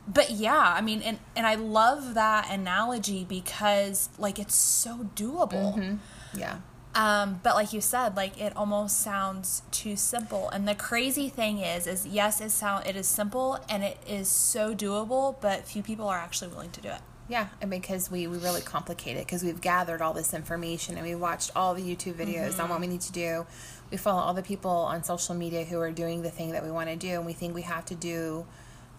but 0.07 0.31
yeah, 0.31 0.75
I 0.77 0.81
mean, 0.81 1.03
and 1.03 1.19
and 1.35 1.47
I 1.47 1.57
love 1.57 2.15
that 2.15 2.51
analogy 2.51 3.25
because 3.25 4.09
like 4.19 4.39
it's 4.39 4.55
so 4.55 5.09
doable. 5.15 5.77
Mm-hmm. 5.77 6.39
Yeah. 6.39 6.59
Um, 6.95 7.41
but 7.43 7.55
like 7.55 7.75
you 7.75 7.83
said, 7.83 8.17
like 8.17 8.41
it 8.41 8.57
almost 8.57 9.01
sounds 9.01 9.63
too 9.71 9.97
simple. 9.97 10.49
And 10.49 10.67
the 10.67 10.75
crazy 10.75 11.29
thing 11.29 11.59
is, 11.59 11.87
is 11.87 12.07
yes, 12.07 12.41
it 12.41 12.51
sound 12.51 12.87
it 12.87 12.97
is 12.97 13.07
simple 13.07 13.59
and 13.69 13.83
it 13.85 13.99
is 14.09 14.29
so 14.29 14.75
doable, 14.75 15.37
but 15.41 15.67
few 15.67 15.83
people 15.83 16.09
are 16.09 16.17
actually 16.17 16.49
willing 16.49 16.71
to 16.71 16.81
do 16.81 16.89
it. 16.89 17.01
Yeah, 17.29 17.49
and 17.61 17.71
because 17.71 18.09
we, 18.09 18.29
we 18.29 18.39
really 18.39 18.61
complicate 18.61 19.17
it 19.17 19.27
because 19.27 19.43
we've 19.43 19.61
gathered 19.61 20.01
all 20.01 20.15
this 20.15 20.33
information 20.33 20.97
and 20.97 21.05
we 21.05 21.17
watched 21.17 21.51
all 21.57 21.75
the 21.75 21.83
YouTube 21.83 22.15
videos 22.15 22.53
mm-hmm. 22.53 22.61
on 22.63 22.69
what 22.71 22.81
we 22.81 22.87
need 22.87 23.01
to 23.03 23.13
do. 23.13 23.47
We 23.91 23.97
follow 23.97 24.23
all 24.23 24.35
the 24.35 24.43
people 24.43 24.71
on 24.71 25.03
social 25.03 25.35
media 25.35 25.65
who 25.65 25.79
are 25.81 25.91
doing 25.91 26.23
the 26.23 26.31
thing 26.31 26.53
that 26.53 26.65
we 26.65 26.71
want 26.71 26.89
to 26.89 26.97
do, 26.97 27.09
and 27.09 27.27
we 27.27 27.33
think 27.33 27.55
we 27.55 27.63
have 27.63 27.85
to 27.87 27.95
do 27.95 28.47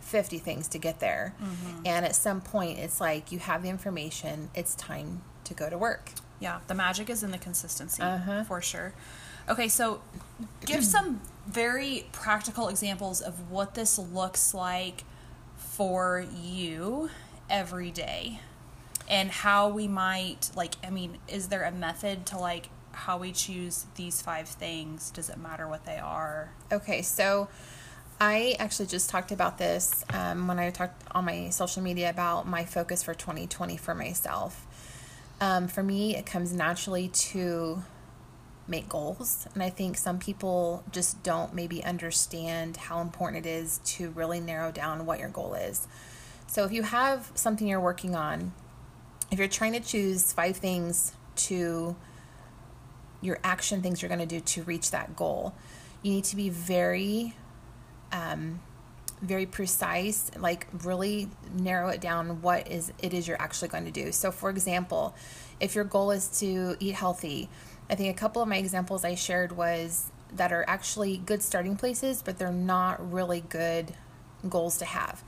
50 0.07 0.37
things 0.39 0.69
to 0.69 0.77
get 0.77 0.99
there. 1.01 1.35
Mm-hmm. 1.41 1.81
And 1.85 2.05
at 2.05 2.15
some 2.15 2.39
point, 2.39 2.79
it's 2.79 3.01
like 3.01 3.31
you 3.31 3.39
have 3.39 3.61
the 3.61 3.69
information, 3.69 4.49
it's 4.55 4.73
time 4.75 5.21
to 5.43 5.53
go 5.53 5.69
to 5.69 5.77
work. 5.77 6.11
Yeah, 6.39 6.59
the 6.67 6.73
magic 6.73 7.09
is 7.09 7.23
in 7.23 7.31
the 7.31 7.37
consistency 7.37 8.01
uh-huh. 8.01 8.45
for 8.45 8.61
sure. 8.61 8.93
Okay, 9.49 9.67
so 9.67 10.01
give 10.65 10.83
some 10.95 11.19
very 11.45 12.07
practical 12.13 12.69
examples 12.69 13.21
of 13.21 13.51
what 13.51 13.75
this 13.75 13.99
looks 13.99 14.53
like 14.53 15.03
for 15.57 16.25
you 16.41 17.09
every 17.49 17.91
day 17.91 18.39
and 19.09 19.29
how 19.29 19.69
we 19.69 19.87
might 19.87 20.51
like 20.55 20.75
I 20.85 20.89
mean, 20.89 21.17
is 21.27 21.49
there 21.49 21.63
a 21.63 21.71
method 21.71 22.25
to 22.27 22.37
like 22.37 22.69
how 22.93 23.17
we 23.17 23.33
choose 23.33 23.85
these 23.95 24.21
five 24.21 24.47
things? 24.47 25.09
Does 25.11 25.29
it 25.29 25.37
matter 25.37 25.67
what 25.67 25.85
they 25.85 25.97
are? 25.97 26.51
Okay, 26.71 27.01
so 27.01 27.49
I 28.19 28.55
actually 28.57 28.87
just 28.87 29.09
talked 29.11 29.31
about 29.31 29.59
this 29.59 30.03
um, 30.09 30.47
when 30.47 30.57
I 30.57 30.71
talked 30.71 31.03
on 31.11 31.25
my 31.25 31.49
social 31.49 31.83
media 31.83 32.09
about 32.09 32.47
my 32.47 32.65
focus 32.65 33.03
for 33.03 33.13
2020 33.13 33.77
for 33.77 33.93
myself. 33.93 34.65
Um, 35.39 35.67
for 35.67 35.83
me, 35.83 36.15
it 36.15 36.25
comes 36.25 36.51
naturally 36.51 37.09
to 37.09 37.83
make 38.67 38.89
goals. 38.89 39.47
And 39.53 39.61
I 39.61 39.69
think 39.69 39.97
some 39.97 40.17
people 40.17 40.83
just 40.91 41.21
don't 41.21 41.53
maybe 41.53 41.83
understand 41.83 42.77
how 42.77 43.01
important 43.01 43.45
it 43.45 43.49
is 43.49 43.79
to 43.85 44.09
really 44.09 44.39
narrow 44.39 44.71
down 44.71 45.05
what 45.05 45.19
your 45.19 45.29
goal 45.29 45.53
is. 45.53 45.87
So 46.47 46.63
if 46.63 46.71
you 46.71 46.81
have 46.83 47.31
something 47.35 47.67
you're 47.67 47.79
working 47.79 48.15
on, 48.15 48.51
if 49.31 49.37
you're 49.37 49.47
trying 49.47 49.73
to 49.73 49.79
choose 49.79 50.33
five 50.33 50.57
things 50.57 51.13
to 51.35 51.95
your 53.21 53.39
action 53.43 53.81
things 53.81 54.01
you're 54.01 54.09
going 54.09 54.19
to 54.19 54.25
do 54.25 54.39
to 54.39 54.63
reach 54.63 54.89
that 54.91 55.15
goal, 55.15 55.53
you 56.01 56.11
need 56.11 56.23
to 56.23 56.35
be 56.35 56.49
very 56.49 57.35
um, 58.11 58.59
very 59.21 59.45
precise 59.45 60.29
like 60.37 60.67
really 60.83 61.27
narrow 61.53 61.89
it 61.89 61.99
down 61.99 62.41
what 62.41 62.67
is 62.71 62.93
it 63.01 63.13
is 63.13 63.27
you're 63.27 63.41
actually 63.41 63.67
going 63.67 63.85
to 63.85 63.91
do. 63.91 64.11
So 64.11 64.31
for 64.31 64.49
example 64.49 65.15
if 65.59 65.73
your 65.75 65.85
goal 65.85 66.11
is 66.11 66.27
to 66.39 66.75
eat 66.79 66.93
healthy 66.93 67.49
i 67.89 67.95
think 67.95 68.15
a 68.15 68.19
couple 68.19 68.43
of 68.43 68.47
my 68.47 68.57
examples 68.57 69.03
i 69.03 69.15
shared 69.15 69.51
was 69.51 70.11
that 70.31 70.51
are 70.51 70.63
actually 70.67 71.17
good 71.17 71.41
starting 71.41 71.75
places 71.75 72.21
but 72.21 72.37
they're 72.37 72.51
not 72.51 73.11
really 73.11 73.41
good 73.41 73.93
goals 74.47 74.77
to 74.77 74.85
have. 74.85 75.23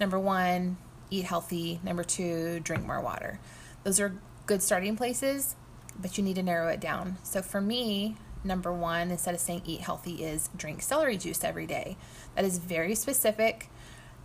Number 0.00 0.18
one 0.18 0.76
eat 1.10 1.24
healthy. 1.24 1.80
Number 1.82 2.04
two 2.04 2.60
drink 2.60 2.84
more 2.84 3.00
water. 3.00 3.38
Those 3.84 4.00
are 4.00 4.14
good 4.46 4.62
starting 4.62 4.96
places 4.96 5.56
but 5.98 6.16
you 6.16 6.24
need 6.24 6.36
to 6.36 6.42
narrow 6.42 6.68
it 6.68 6.80
down. 6.80 7.18
So 7.22 7.42
for 7.42 7.60
me 7.60 8.16
number 8.44 8.72
one, 8.72 9.10
instead 9.10 9.34
of 9.34 9.40
saying 9.40 9.62
eat 9.64 9.80
healthy, 9.80 10.24
is 10.24 10.50
drink 10.56 10.82
celery 10.82 11.16
juice 11.16 11.44
every 11.44 11.66
day. 11.66 11.96
That 12.34 12.44
is 12.44 12.58
very 12.58 12.94
specific. 12.94 13.68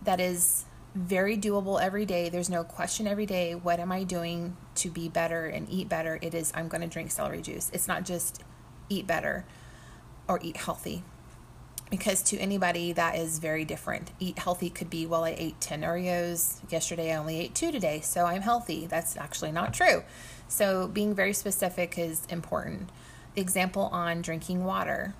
That 0.02 0.20
is 0.20 0.64
very 0.94 1.36
doable 1.36 1.80
every 1.80 2.04
day. 2.06 2.28
There's 2.28 2.50
no 2.50 2.64
question 2.64 3.06
every 3.06 3.26
day, 3.26 3.54
what 3.54 3.78
am 3.78 3.92
I 3.92 4.04
doing 4.04 4.56
to 4.76 4.90
be 4.90 5.08
better 5.08 5.46
and 5.46 5.68
eat 5.70 5.88
better? 5.88 6.18
It 6.20 6.34
is, 6.34 6.52
I'm 6.54 6.68
going 6.68 6.80
to 6.80 6.86
drink 6.86 7.10
celery 7.10 7.42
juice. 7.42 7.70
It's 7.72 7.88
not 7.88 8.04
just 8.04 8.42
eat 8.88 9.06
better 9.06 9.44
or 10.26 10.40
eat 10.42 10.56
healthy. 10.56 11.02
Because 11.90 12.22
to 12.24 12.38
anybody, 12.38 12.92
that 12.92 13.16
is 13.16 13.38
very 13.38 13.64
different. 13.64 14.10
Eat 14.18 14.38
healthy 14.38 14.68
could 14.68 14.90
be, 14.90 15.06
well, 15.06 15.24
I 15.24 15.34
ate 15.38 15.58
10 15.60 15.82
Oreos 15.82 16.60
yesterday, 16.70 17.12
I 17.12 17.16
only 17.16 17.40
ate 17.40 17.54
two 17.54 17.72
today, 17.72 18.00
so 18.00 18.26
I'm 18.26 18.42
healthy. 18.42 18.86
That's 18.86 19.16
actually 19.16 19.52
not 19.52 19.72
true. 19.72 20.02
So, 20.48 20.86
being 20.88 21.14
very 21.14 21.32
specific 21.32 21.98
is 21.98 22.26
important 22.28 22.90
example 23.38 23.84
on 23.92 24.22
drinking 24.22 24.64
water. 24.64 25.14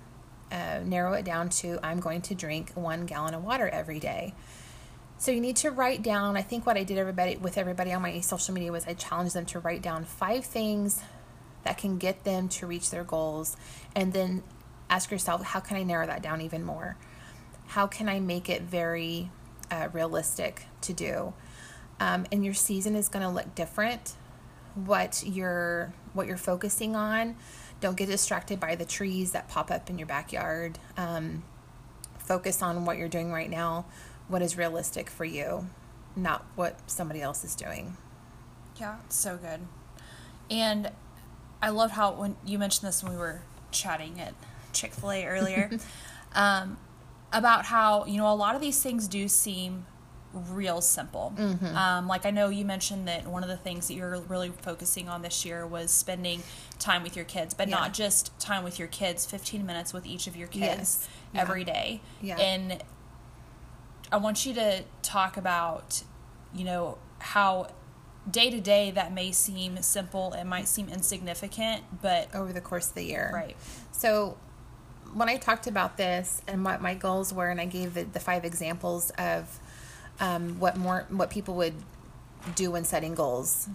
Uh, 0.51 0.79
narrow 0.83 1.13
it 1.13 1.25
down 1.25 1.49
to 1.49 1.79
I'm 1.83 1.99
going 1.99 2.21
to 2.23 2.35
drink 2.35 2.71
one 2.73 3.05
gallon 3.05 3.33
of 3.33 3.43
water 3.43 3.67
every 3.67 3.99
day. 3.99 4.33
So 5.17 5.31
you 5.31 5.41
need 5.41 5.57
to 5.57 5.69
write 5.69 6.01
down. 6.01 6.37
I 6.37 6.41
think 6.41 6.65
what 6.65 6.77
I 6.77 6.83
did 6.83 6.97
everybody 6.97 7.35
with 7.35 7.57
everybody 7.57 7.91
on 7.91 8.01
my 8.01 8.19
social 8.21 8.53
media 8.53 8.71
was 8.71 8.87
I 8.87 8.93
challenged 8.93 9.35
them 9.35 9.45
to 9.47 9.59
write 9.59 9.81
down 9.81 10.05
five 10.05 10.45
things 10.45 11.01
that 11.63 11.77
can 11.77 11.97
get 11.97 12.23
them 12.23 12.47
to 12.47 12.65
reach 12.65 12.89
their 12.89 13.03
goals, 13.03 13.57
and 13.93 14.13
then 14.13 14.43
ask 14.89 15.11
yourself, 15.11 15.43
how 15.43 15.59
can 15.59 15.75
I 15.75 15.83
narrow 15.83 16.07
that 16.07 16.23
down 16.23 16.39
even 16.39 16.63
more? 16.63 16.95
How 17.67 17.85
can 17.85 18.07
I 18.07 18.21
make 18.21 18.49
it 18.49 18.61
very 18.61 19.29
uh, 19.69 19.89
realistic 19.91 20.65
to 20.81 20.93
do? 20.93 21.33
Um, 21.99 22.25
and 22.31 22.45
your 22.45 22.53
season 22.53 22.95
is 22.95 23.09
going 23.09 23.23
to 23.23 23.29
look 23.29 23.53
different. 23.55 24.13
What 24.73 25.23
you're 25.25 25.93
what 26.13 26.27
you're 26.27 26.37
focusing 26.37 26.95
on 26.95 27.35
don't 27.81 27.97
get 27.97 28.07
distracted 28.07 28.59
by 28.59 28.75
the 28.75 28.85
trees 28.85 29.31
that 29.31 29.47
pop 29.47 29.71
up 29.71 29.89
in 29.89 29.97
your 29.97 30.07
backyard. 30.07 30.79
Um, 30.97 31.43
focus 32.17 32.61
on 32.61 32.85
what 32.85 32.97
you're 32.97 33.07
doing 33.07 33.31
right 33.31 33.49
now, 33.49 33.85
what 34.27 34.41
is 34.41 34.57
realistic 34.57 35.09
for 35.09 35.25
you, 35.25 35.69
not 36.15 36.45
what 36.55 36.77
somebody 36.89 37.21
else 37.21 37.43
is 37.43 37.55
doing. 37.55 37.97
Yeah, 38.79 38.97
so 39.09 39.37
good. 39.37 39.61
And 40.49 40.91
I 41.61 41.69
love 41.69 41.91
how 41.91 42.13
when 42.13 42.37
you 42.45 42.57
mentioned 42.59 42.87
this 42.87 43.03
when 43.03 43.13
we 43.13 43.17
were 43.17 43.41
chatting 43.71 44.19
at 44.19 44.33
Chick 44.73 44.93
fil 44.93 45.11
A 45.11 45.25
earlier 45.25 45.69
um, 46.35 46.77
about 47.33 47.65
how, 47.65 48.05
you 48.05 48.17
know, 48.17 48.31
a 48.31 48.35
lot 48.35 48.55
of 48.55 48.61
these 48.61 48.81
things 48.81 49.07
do 49.07 49.27
seem 49.27 49.85
real 50.33 50.81
simple. 50.81 51.33
Mm-hmm. 51.35 51.75
Um, 51.75 52.07
like 52.07 52.25
I 52.25 52.31
know 52.31 52.49
you 52.49 52.65
mentioned 52.65 53.07
that 53.07 53.27
one 53.27 53.43
of 53.43 53.49
the 53.49 53.57
things 53.57 53.87
that 53.87 53.95
you're 53.95 54.19
really 54.21 54.49
focusing 54.49 55.09
on 55.09 55.21
this 55.21 55.45
year 55.45 55.65
was 55.65 55.91
spending 55.91 56.43
time 56.77 57.03
with 57.03 57.15
your 57.15 57.25
kids, 57.25 57.53
but 57.53 57.67
yeah. 57.67 57.75
not 57.75 57.93
just 57.93 58.37
time 58.39 58.63
with 58.63 58.77
your 58.77 58.87
kids, 58.87 59.25
15 59.25 59.65
minutes 59.65 59.93
with 59.93 60.05
each 60.05 60.27
of 60.27 60.35
your 60.35 60.47
kids 60.47 60.61
yes. 60.61 61.09
yeah. 61.33 61.41
every 61.41 61.63
day. 61.63 62.01
Yeah. 62.21 62.37
And 62.37 62.83
I 64.11 64.17
want 64.17 64.45
you 64.45 64.53
to 64.55 64.83
talk 65.01 65.37
about, 65.37 66.03
you 66.53 66.63
know, 66.63 66.97
how 67.19 67.69
day 68.29 68.49
to 68.49 68.61
day 68.61 68.91
that 68.91 69.13
may 69.13 69.31
seem 69.31 69.81
simple, 69.81 70.33
it 70.33 70.45
might 70.45 70.67
seem 70.67 70.89
insignificant, 70.89 71.83
but 72.01 72.33
over 72.35 72.53
the 72.53 72.61
course 72.61 72.89
of 72.89 72.95
the 72.95 73.03
year. 73.03 73.31
Right. 73.33 73.55
So 73.91 74.37
when 75.13 75.29
I 75.29 75.37
talked 75.37 75.67
about 75.67 75.97
this 75.97 76.41
and 76.47 76.63
what 76.63 76.81
my 76.81 76.93
goals 76.93 77.33
were, 77.33 77.49
and 77.49 77.59
I 77.59 77.65
gave 77.65 77.93
the, 77.93 78.03
the 78.03 78.19
five 78.19 78.45
examples 78.45 79.11
of 79.17 79.59
um, 80.19 80.59
what 80.59 80.77
more 80.77 81.05
what 81.09 81.29
people 81.29 81.55
would 81.55 81.73
do 82.55 82.71
when 82.71 82.83
setting 82.83 83.15
goals. 83.15 83.69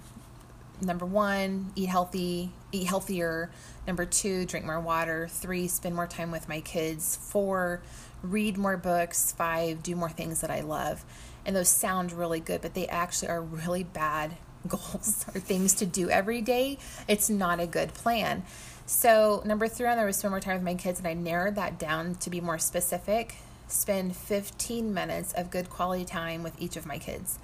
Number 0.81 1.07
one, 1.07 1.73
eat 1.77 1.89
healthy, 1.89 2.51
eat 2.73 2.87
healthier. 2.87 3.51
Number 3.87 4.05
two, 4.05 4.45
drink 4.45 4.67
more 4.67 4.81
water. 4.81 5.29
Three, 5.31 5.69
spend 5.69 5.95
more 5.95 6.07
time 6.07 6.31
with 6.31 6.49
my 6.49 6.61
kids. 6.61 7.17
Four, 7.17 7.81
read 8.23 8.57
more 8.57 8.77
books. 8.77 9.33
Five, 9.33 9.83
do 9.83 9.95
more 9.95 10.11
things 10.11 10.41
that 10.41 10.51
I 10.51 10.61
love. 10.61 11.05
And 11.47 11.55
those 11.55 11.69
sound 11.69 12.13
really 12.13 12.41
good, 12.41 12.63
but 12.63 12.75
they 12.75 12.89
actually 12.89 13.29
are 13.29 13.41
really 13.41 13.85
bad 13.85 14.37
goals 14.69 15.27
or 15.35 15.41
things 15.41 15.75
to 15.75 15.87
do 15.87 16.11
every 16.11 16.41
day. 16.41 16.79
It's 17.07 17.31
not 17.31 17.61
a 17.61 17.67
good 17.67 17.95
plan. 17.95 18.43
So, 18.87 19.43
number 19.47 19.67
three 19.69 19.87
on 19.87 19.97
there 19.97 20.05
was 20.05 20.17
spend 20.17 20.33
more 20.33 20.41
time 20.41 20.57
with 20.57 20.65
my 20.65 20.75
kids, 20.75 20.99
and 20.99 21.09
I 21.09 21.15
narrowed 21.15 21.55
that 21.55 21.79
down 21.79 22.17
to 22.17 22.29
be 22.29 22.41
more 22.41 22.59
specific 22.59 23.37
spend 23.69 24.17
15 24.17 24.93
minutes 24.93 25.33
of 25.33 25.51
good 25.51 25.71
quality 25.71 26.05
time 26.05 26.43
with 26.43 26.61
each 26.61 26.77
of 26.77 26.87
my 26.87 26.99
kids. 26.99 27.39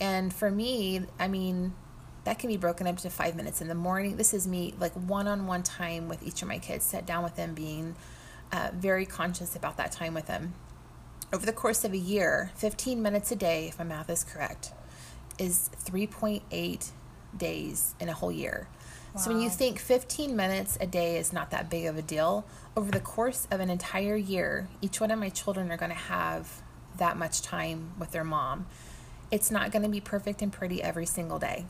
And 0.00 0.32
for 0.32 0.50
me, 0.50 1.02
I 1.18 1.28
mean, 1.28 1.74
that 2.24 2.38
can 2.38 2.48
be 2.48 2.56
broken 2.56 2.86
up 2.86 2.98
to 2.98 3.10
five 3.10 3.36
minutes 3.36 3.60
in 3.60 3.68
the 3.68 3.74
morning. 3.74 4.16
This 4.16 4.34
is 4.34 4.46
me, 4.46 4.74
like 4.78 4.92
one 4.92 5.26
on 5.26 5.46
one 5.46 5.62
time 5.62 6.08
with 6.08 6.22
each 6.22 6.42
of 6.42 6.48
my 6.48 6.58
kids, 6.58 6.84
sat 6.84 7.06
down 7.06 7.24
with 7.24 7.36
them, 7.36 7.54
being 7.54 7.96
uh, 8.52 8.70
very 8.74 9.06
conscious 9.06 9.56
about 9.56 9.76
that 9.76 9.92
time 9.92 10.14
with 10.14 10.26
them. 10.26 10.54
Over 11.32 11.44
the 11.44 11.52
course 11.52 11.84
of 11.84 11.92
a 11.92 11.98
year, 11.98 12.50
15 12.56 13.02
minutes 13.02 13.32
a 13.32 13.36
day, 13.36 13.68
if 13.68 13.78
my 13.78 13.84
math 13.84 14.08
is 14.08 14.24
correct, 14.24 14.72
is 15.38 15.70
3.8 15.84 16.90
days 17.36 17.94
in 18.00 18.08
a 18.08 18.14
whole 18.14 18.32
year. 18.32 18.68
Wow. 19.14 19.20
So 19.20 19.32
when 19.32 19.40
you 19.40 19.50
think 19.50 19.78
15 19.78 20.36
minutes 20.36 20.78
a 20.80 20.86
day 20.86 21.16
is 21.16 21.32
not 21.32 21.50
that 21.50 21.70
big 21.70 21.86
of 21.86 21.96
a 21.96 22.02
deal, 22.02 22.44
over 22.76 22.90
the 22.90 23.00
course 23.00 23.48
of 23.50 23.60
an 23.60 23.70
entire 23.70 24.16
year, 24.16 24.68
each 24.80 25.00
one 25.00 25.10
of 25.10 25.18
my 25.18 25.28
children 25.30 25.70
are 25.70 25.76
going 25.76 25.90
to 25.90 25.96
have 25.96 26.62
that 26.98 27.16
much 27.16 27.42
time 27.42 27.92
with 27.98 28.10
their 28.10 28.24
mom. 28.24 28.66
It's 29.30 29.50
not 29.50 29.70
going 29.72 29.82
to 29.82 29.88
be 29.88 30.00
perfect 30.00 30.42
and 30.42 30.52
pretty 30.52 30.82
every 30.82 31.06
single 31.06 31.38
day. 31.38 31.66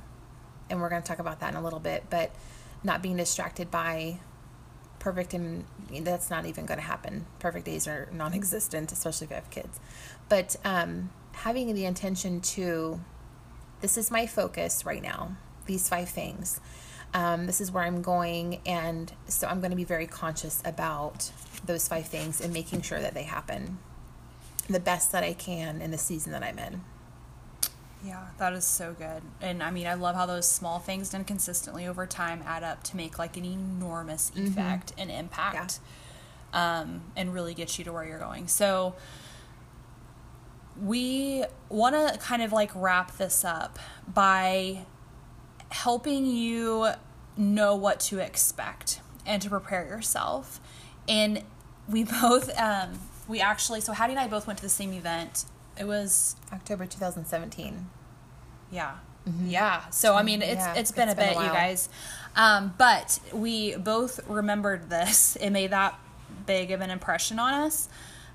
And 0.71 0.81
we're 0.81 0.89
going 0.89 1.03
to 1.03 1.09
talk 1.09 1.19
about 1.19 1.41
that 1.41 1.51
in 1.51 1.57
a 1.57 1.63
little 1.63 1.81
bit, 1.81 2.05
but 2.11 2.31
not 2.83 3.03
being 3.03 3.17
distracted 3.17 3.71
by 3.71 4.21
perfect 4.99 5.33
and 5.33 5.65
that's 6.01 6.29
not 6.31 6.45
even 6.47 6.67
going 6.67 6.79
to 6.79 6.85
happen. 6.85 7.27
Perfect 7.39 7.65
days 7.65 7.87
are 7.87 8.09
non 8.13 8.35
existent, 8.35 8.93
especially 8.93 9.27
if 9.27 9.31
you 9.31 9.37
have 9.37 9.51
kids. 9.51 9.81
But 10.29 10.57
um, 10.65 11.11
having 11.33 11.73
the 11.75 11.85
intention 11.85 12.41
to, 12.41 13.01
this 13.81 13.97
is 13.97 14.11
my 14.11 14.27
focus 14.27 14.85
right 14.85 15.03
now, 15.03 15.37
these 15.67 15.89
five 15.89 16.09
things 16.09 16.61
um, 17.15 17.47
this 17.47 17.61
is 17.61 17.73
where 17.73 17.85
I'm 17.85 18.03
going. 18.03 18.61
And 18.67 19.13
so 19.27 19.47
I'm 19.47 19.61
going 19.61 19.71
to 19.71 19.77
be 19.77 19.85
very 19.85 20.07
conscious 20.07 20.63
about 20.65 21.31
those 21.65 21.89
five 21.89 22.07
things 22.07 22.41
and 22.41 22.53
making 22.53 22.83
sure 22.83 23.01
that 23.01 23.15
they 23.15 23.25
happen 23.25 23.79
the 24.69 24.81
best 24.81 25.13
that 25.13 25.25
I 25.25 25.33
can 25.33 25.81
in 25.81 25.91
the 25.91 25.99
season 25.99 26.33
that 26.33 26.43
I'm 26.43 26.59
in. 26.59 26.83
Yeah, 28.05 28.27
that 28.39 28.53
is 28.53 28.65
so 28.65 28.95
good. 28.97 29.23
And 29.41 29.63
I 29.63 29.71
mean, 29.71 29.87
I 29.87 29.95
love 29.95 30.15
how 30.15 30.27
those 30.27 30.47
small 30.47 30.79
things 30.79 31.11
done 31.11 31.25
consistently 31.25 31.87
over 31.87 32.07
time 32.07 32.43
add 32.47 32.63
up 32.63 32.85
to 32.85 32.97
make 32.97 33.19
like 33.19 33.37
an 33.37 33.45
enormous 33.45 34.31
mm-hmm. 34.31 34.47
effect 34.47 34.93
mm-hmm. 34.93 35.01
and 35.01 35.11
impact 35.11 35.81
yeah. 36.53 36.81
um, 36.81 37.03
and 37.17 37.35
really 37.35 37.55
get 37.55 37.79
you 37.79 37.85
to 37.85 37.93
where 37.93 38.05
you're 38.05 38.21
going. 38.21 38.47
So, 38.47 38.95
we 40.81 41.45
want 41.69 41.97
to 41.97 42.19
kind 42.19 42.41
of 42.41 42.53
like 42.53 42.71
wrap 42.75 43.17
this 43.17 43.45
up 43.45 43.81
by 44.07 44.87
helping 45.71 46.27
you 46.27 46.89
know 47.37 47.75
what 47.75 48.01
to 48.01 48.19
expect 48.19 49.01
and 49.27 49.41
to 49.43 49.51
prepare 49.51 49.87
yourself. 49.87 50.61
And 51.09 51.43
we 51.89 52.05
both, 52.23 52.51
um, 52.59 52.99
we 53.29 53.41
actually, 53.41 53.81
so 53.81 53.93
Hattie 53.93 54.13
and 54.13 54.21
I 54.21 54.29
both 54.29 54.47
went 54.47 54.59
to 54.59 54.65
the 54.65 54.71
same 54.71 54.93
event. 54.93 55.45
It 55.79 55.87
was 55.87 56.37
October 56.53 56.87
2017. 56.87 57.89
Yeah. 58.71 58.97
Mm-hmm. 59.29 59.47
Yeah. 59.49 59.89
So 59.91 60.15
I 60.15 60.23
mean, 60.23 60.43
it's 60.43 60.61
yeah, 60.61 60.75
it's 60.75 60.91
been 60.91 61.09
it's 61.09 61.19
a 61.19 61.21
been 61.21 61.35
bit, 61.35 61.43
a 61.43 61.45
you 61.45 61.51
guys. 61.51 61.89
Um, 62.35 62.75
but 62.79 63.21
we 63.33 63.77
both 63.77 64.21
remembered 64.29 64.91
this. 64.91 65.37
It 65.41 65.51
made 65.51 65.71
that 65.71 65.99
big 66.47 66.71
of 66.71 66.81
an 66.81 66.91
impression 66.91 67.39
on 67.39 67.53
us. 67.53 67.89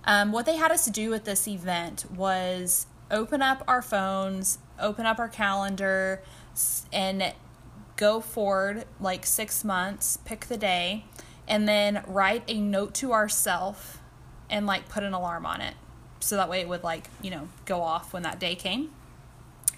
Um, 0.05 0.31
what 0.31 0.45
they 0.45 0.57
had 0.57 0.71
us 0.71 0.85
to 0.85 0.91
do 0.91 1.13
at 1.13 1.25
this 1.25 1.47
event 1.47 2.05
was 2.15 2.85
open 3.09 3.41
up 3.41 3.63
our 3.67 3.81
phones, 3.81 4.59
open 4.79 5.05
up 5.05 5.19
our 5.19 5.29
calendar, 5.29 6.21
and 6.91 7.33
go 7.95 8.19
forward 8.19 8.85
like 8.99 9.25
six 9.25 9.63
months, 9.63 10.17
pick 10.25 10.47
the 10.47 10.57
day, 10.57 11.05
and 11.47 11.67
then 11.67 12.03
write 12.07 12.43
a 12.47 12.59
note 12.59 12.93
to 12.95 13.13
ourselves 13.13 13.97
and 14.49 14.65
like 14.65 14.89
put 14.89 15.03
an 15.03 15.13
alarm 15.13 15.45
on 15.45 15.61
it. 15.61 15.75
So 16.19 16.35
that 16.37 16.49
way 16.49 16.61
it 16.61 16.69
would 16.69 16.83
like, 16.83 17.09
you 17.21 17.31
know, 17.31 17.49
go 17.65 17.81
off 17.81 18.13
when 18.13 18.23
that 18.23 18.39
day 18.39 18.55
came. 18.55 18.91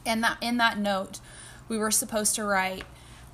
And 0.06 0.24
that 0.24 0.38
in 0.42 0.58
that 0.58 0.78
note, 0.78 1.20
we 1.68 1.78
were 1.78 1.92
supposed 1.92 2.36
to 2.36 2.44
write 2.44 2.84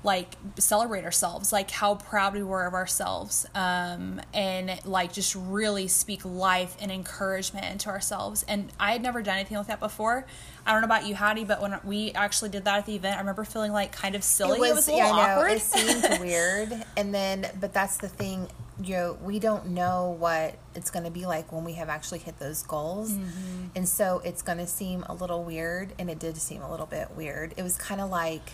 like 0.04 0.34
celebrate 0.58 1.04
ourselves 1.04 1.52
like 1.52 1.70
how 1.70 1.94
proud 1.94 2.34
we 2.34 2.42
were 2.42 2.66
of 2.66 2.74
ourselves 2.74 3.46
um, 3.54 4.20
and 4.34 4.84
like 4.84 5.12
just 5.12 5.34
really 5.34 5.86
speak 5.86 6.24
life 6.24 6.76
and 6.80 6.90
encouragement 6.90 7.66
into 7.66 7.88
ourselves. 7.88 8.44
And 8.48 8.70
i 8.80 8.92
had 8.92 9.02
never 9.02 9.22
done 9.22 9.36
anything 9.36 9.58
like 9.58 9.68
that 9.68 9.80
before. 9.80 10.26
I 10.66 10.72
don't 10.72 10.80
know 10.80 10.86
about 10.86 11.06
you 11.06 11.14
hattie 11.14 11.44
but 11.44 11.60
when 11.60 11.78
we 11.84 12.12
actually 12.12 12.50
did 12.50 12.64
that 12.64 12.78
at 12.78 12.86
the 12.86 12.94
event 12.94 13.16
i 13.16 13.20
remember 13.20 13.44
feeling 13.44 13.72
like 13.72 13.92
kind 13.92 14.14
of 14.14 14.24
silly. 14.24 14.56
It 14.56 14.60
was, 14.60 14.70
it 14.70 14.74
was 14.74 14.88
a 14.88 14.92
little 14.92 15.16
yeah, 15.16 15.34
awkward 15.36 15.52
it 15.52 15.62
seemed 15.62 16.20
weird. 16.20 16.84
And 16.96 17.14
then 17.14 17.46
but 17.60 17.72
that's 17.72 17.98
the 17.98 18.08
thing 18.08 18.48
you 18.82 18.96
know 18.96 19.18
we 19.22 19.38
don't 19.38 19.68
know 19.68 20.16
what 20.18 20.56
it's 20.74 20.90
going 20.90 21.04
to 21.04 21.10
be 21.10 21.26
like 21.26 21.52
when 21.52 21.62
we 21.62 21.74
have 21.74 21.88
actually 21.88 22.18
hit 22.18 22.38
those 22.40 22.62
goals. 22.64 23.12
Mm-hmm. 23.12 23.66
and 23.76 23.88
so 23.88 24.20
it's 24.24 24.42
going 24.42 24.58
to 24.58 24.66
seem 24.66 25.04
a 25.08 25.14
little 25.14 25.44
weird 25.44 25.92
and 25.98 26.10
it 26.10 26.18
did 26.18 26.36
seem 26.38 26.62
a 26.62 26.70
little 26.70 26.86
bit 26.86 27.12
weird. 27.16 27.54
It 27.56 27.62
was 27.62 27.76
kind 27.76 28.00
of 28.00 28.10
like 28.10 28.52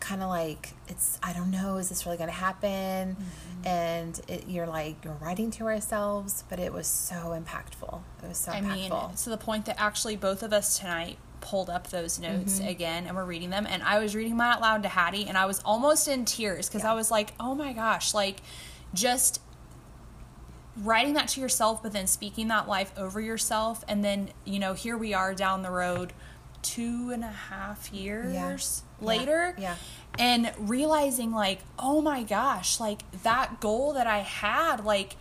kind 0.00 0.22
of 0.22 0.28
like 0.28 0.70
it's 0.88 1.18
i 1.22 1.32
don't 1.32 1.50
know 1.50 1.76
is 1.76 1.88
this 1.88 2.04
really 2.06 2.16
going 2.16 2.28
to 2.28 2.34
happen 2.34 3.16
mm-hmm. 3.16 3.66
and 3.66 4.20
it, 4.28 4.44
you're 4.48 4.66
like 4.66 4.96
you're 5.04 5.16
writing 5.20 5.50
to 5.50 5.64
ourselves 5.64 6.44
but 6.48 6.58
it 6.58 6.72
was 6.72 6.86
so 6.86 7.38
impactful 7.38 8.00
it 8.22 8.28
was 8.28 8.38
so 8.38 8.52
I 8.52 8.60
impactful 8.60 9.08
mean, 9.08 9.16
to 9.16 9.30
the 9.30 9.36
point 9.36 9.66
that 9.66 9.80
actually 9.80 10.16
both 10.16 10.42
of 10.42 10.52
us 10.52 10.78
tonight 10.78 11.18
pulled 11.40 11.68
up 11.68 11.88
those 11.88 12.20
notes 12.20 12.58
mm-hmm. 12.58 12.68
again 12.68 13.06
and 13.06 13.16
we're 13.16 13.24
reading 13.24 13.50
them 13.50 13.66
and 13.68 13.82
i 13.82 13.98
was 13.98 14.14
reading 14.14 14.32
them 14.32 14.40
out 14.40 14.60
loud 14.60 14.82
to 14.84 14.88
hattie 14.88 15.26
and 15.26 15.36
i 15.36 15.44
was 15.44 15.60
almost 15.64 16.06
in 16.08 16.24
tears 16.24 16.68
because 16.68 16.84
yeah. 16.84 16.92
i 16.92 16.94
was 16.94 17.10
like 17.10 17.32
oh 17.40 17.54
my 17.54 17.72
gosh 17.72 18.14
like 18.14 18.40
just 18.94 19.40
writing 20.76 21.14
that 21.14 21.28
to 21.28 21.40
yourself 21.40 21.82
but 21.82 21.92
then 21.92 22.06
speaking 22.06 22.48
that 22.48 22.66
life 22.68 22.92
over 22.96 23.20
yourself 23.20 23.84
and 23.88 24.04
then 24.04 24.30
you 24.44 24.58
know 24.58 24.72
here 24.72 24.96
we 24.96 25.12
are 25.12 25.34
down 25.34 25.62
the 25.62 25.70
road 25.70 26.12
two 26.62 27.10
and 27.12 27.22
a 27.24 27.28
half 27.28 27.92
years 27.92 28.32
yeah. 28.32 28.91
Later. 29.02 29.54
Yeah. 29.58 29.62
yeah. 29.62 29.76
And 30.18 30.52
realizing, 30.58 31.32
like, 31.32 31.60
oh 31.78 32.02
my 32.02 32.22
gosh, 32.22 32.78
like 32.78 33.00
that 33.22 33.60
goal 33.60 33.94
that 33.94 34.06
I 34.06 34.18
had, 34.18 34.84
like, 34.84 35.16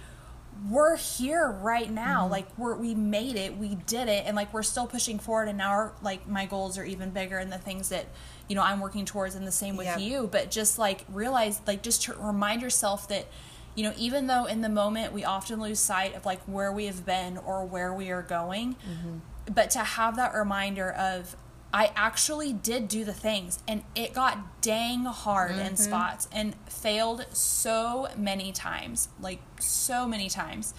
we're 0.69 0.97
here 0.97 1.49
right 1.49 1.89
now. 1.89 2.23
Mm-hmm. 2.23 2.31
Like, 2.31 2.57
we're, 2.57 2.75
we 2.75 2.93
made 2.93 3.35
it, 3.37 3.57
we 3.57 3.75
did 3.75 4.09
it, 4.09 4.25
and 4.25 4.35
like, 4.35 4.53
we're 4.53 4.63
still 4.63 4.87
pushing 4.87 5.17
forward. 5.17 5.47
And 5.47 5.57
now, 5.57 5.69
our, 5.69 5.93
like, 6.01 6.27
my 6.27 6.45
goals 6.45 6.77
are 6.77 6.83
even 6.83 7.11
bigger, 7.11 7.37
and 7.37 7.51
the 7.51 7.57
things 7.57 7.89
that, 7.89 8.07
you 8.49 8.55
know, 8.55 8.63
I'm 8.63 8.81
working 8.81 9.05
towards, 9.05 9.35
and 9.35 9.47
the 9.47 9.51
same 9.51 9.77
with 9.77 9.87
yeah. 9.87 9.97
you. 9.97 10.27
But 10.29 10.51
just 10.51 10.77
like, 10.77 11.05
realize, 11.09 11.61
like, 11.65 11.83
just 11.83 12.03
to 12.03 12.13
remind 12.15 12.61
yourself 12.61 13.07
that, 13.07 13.27
you 13.75 13.83
know, 13.83 13.93
even 13.97 14.27
though 14.27 14.43
in 14.43 14.59
the 14.59 14.69
moment 14.69 15.13
we 15.13 15.23
often 15.23 15.61
lose 15.61 15.79
sight 15.79 16.13
of 16.15 16.25
like 16.25 16.41
where 16.41 16.73
we 16.73 16.87
have 16.87 17.05
been 17.05 17.37
or 17.37 17.63
where 17.63 17.93
we 17.93 18.11
are 18.11 18.21
going, 18.21 18.73
mm-hmm 18.73 19.19
but 19.53 19.71
to 19.71 19.79
have 19.79 20.15
that 20.17 20.33
reminder 20.33 20.91
of 20.91 21.35
I 21.73 21.91
actually 21.95 22.51
did 22.51 22.87
do 22.87 23.05
the 23.05 23.13
things 23.13 23.59
and 23.67 23.83
it 23.95 24.13
got 24.13 24.61
dang 24.61 25.05
hard 25.05 25.51
mm-hmm. 25.51 25.67
in 25.67 25.77
spots 25.77 26.27
and 26.31 26.55
failed 26.67 27.25
so 27.31 28.09
many 28.17 28.51
times, 28.51 29.07
like 29.21 29.39
so 29.59 30.05
many 30.05 30.29
times. 30.29 30.73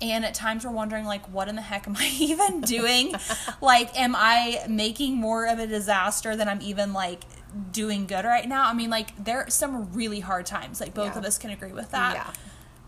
And 0.00 0.24
at 0.24 0.32
times 0.32 0.64
we're 0.64 0.72
wondering 0.72 1.04
like 1.04 1.26
what 1.26 1.48
in 1.48 1.56
the 1.56 1.62
heck 1.62 1.86
am 1.86 1.96
I 1.98 2.10
even 2.18 2.62
doing? 2.62 3.14
like 3.60 3.98
am 3.98 4.14
I 4.16 4.64
making 4.68 5.16
more 5.16 5.46
of 5.46 5.58
a 5.58 5.66
disaster 5.66 6.34
than 6.36 6.48
I'm 6.48 6.62
even 6.62 6.94
like 6.94 7.24
doing 7.70 8.06
good 8.06 8.24
right 8.24 8.48
now? 8.48 8.66
I 8.66 8.72
mean 8.72 8.88
like 8.88 9.22
there 9.22 9.42
are 9.42 9.50
some 9.50 9.92
really 9.92 10.20
hard 10.20 10.46
times. 10.46 10.80
Like 10.80 10.94
both 10.94 11.12
yeah. 11.12 11.18
of 11.18 11.24
us 11.24 11.36
can 11.36 11.50
agree 11.50 11.72
with 11.72 11.90
that. 11.90 12.14
Yeah. 12.14 12.32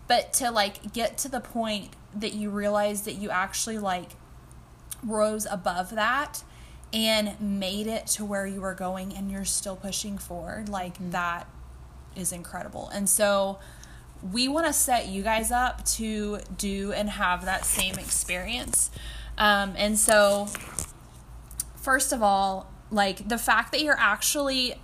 But 0.08 0.32
to 0.34 0.50
like 0.50 0.94
get 0.94 1.18
to 1.18 1.28
the 1.28 1.40
point 1.40 1.90
that 2.14 2.32
you 2.32 2.48
realize 2.48 3.02
that 3.02 3.14
you 3.14 3.28
actually 3.28 3.78
like 3.78 4.12
rose 5.04 5.46
above 5.50 5.90
that 5.90 6.44
and 6.92 7.40
made 7.40 7.86
it 7.86 8.06
to 8.06 8.24
where 8.24 8.46
you 8.46 8.60
were 8.60 8.74
going 8.74 9.14
and 9.14 9.30
you're 9.30 9.44
still 9.44 9.76
pushing 9.76 10.18
forward 10.18 10.68
like 10.68 10.94
mm-hmm. 10.94 11.10
that 11.10 11.46
is 12.14 12.32
incredible 12.32 12.90
and 12.90 13.08
so 13.08 13.58
we 14.32 14.46
want 14.46 14.66
to 14.66 14.72
set 14.72 15.08
you 15.08 15.22
guys 15.22 15.50
up 15.50 15.84
to 15.84 16.38
do 16.56 16.92
and 16.92 17.10
have 17.10 17.44
that 17.44 17.64
same 17.64 17.94
experience 17.94 18.90
um, 19.38 19.74
and 19.76 19.98
so 19.98 20.46
first 21.76 22.12
of 22.12 22.22
all 22.22 22.70
like 22.90 23.28
the 23.28 23.38
fact 23.38 23.72
that 23.72 23.82
you're 23.82 23.98
actually 23.98 24.74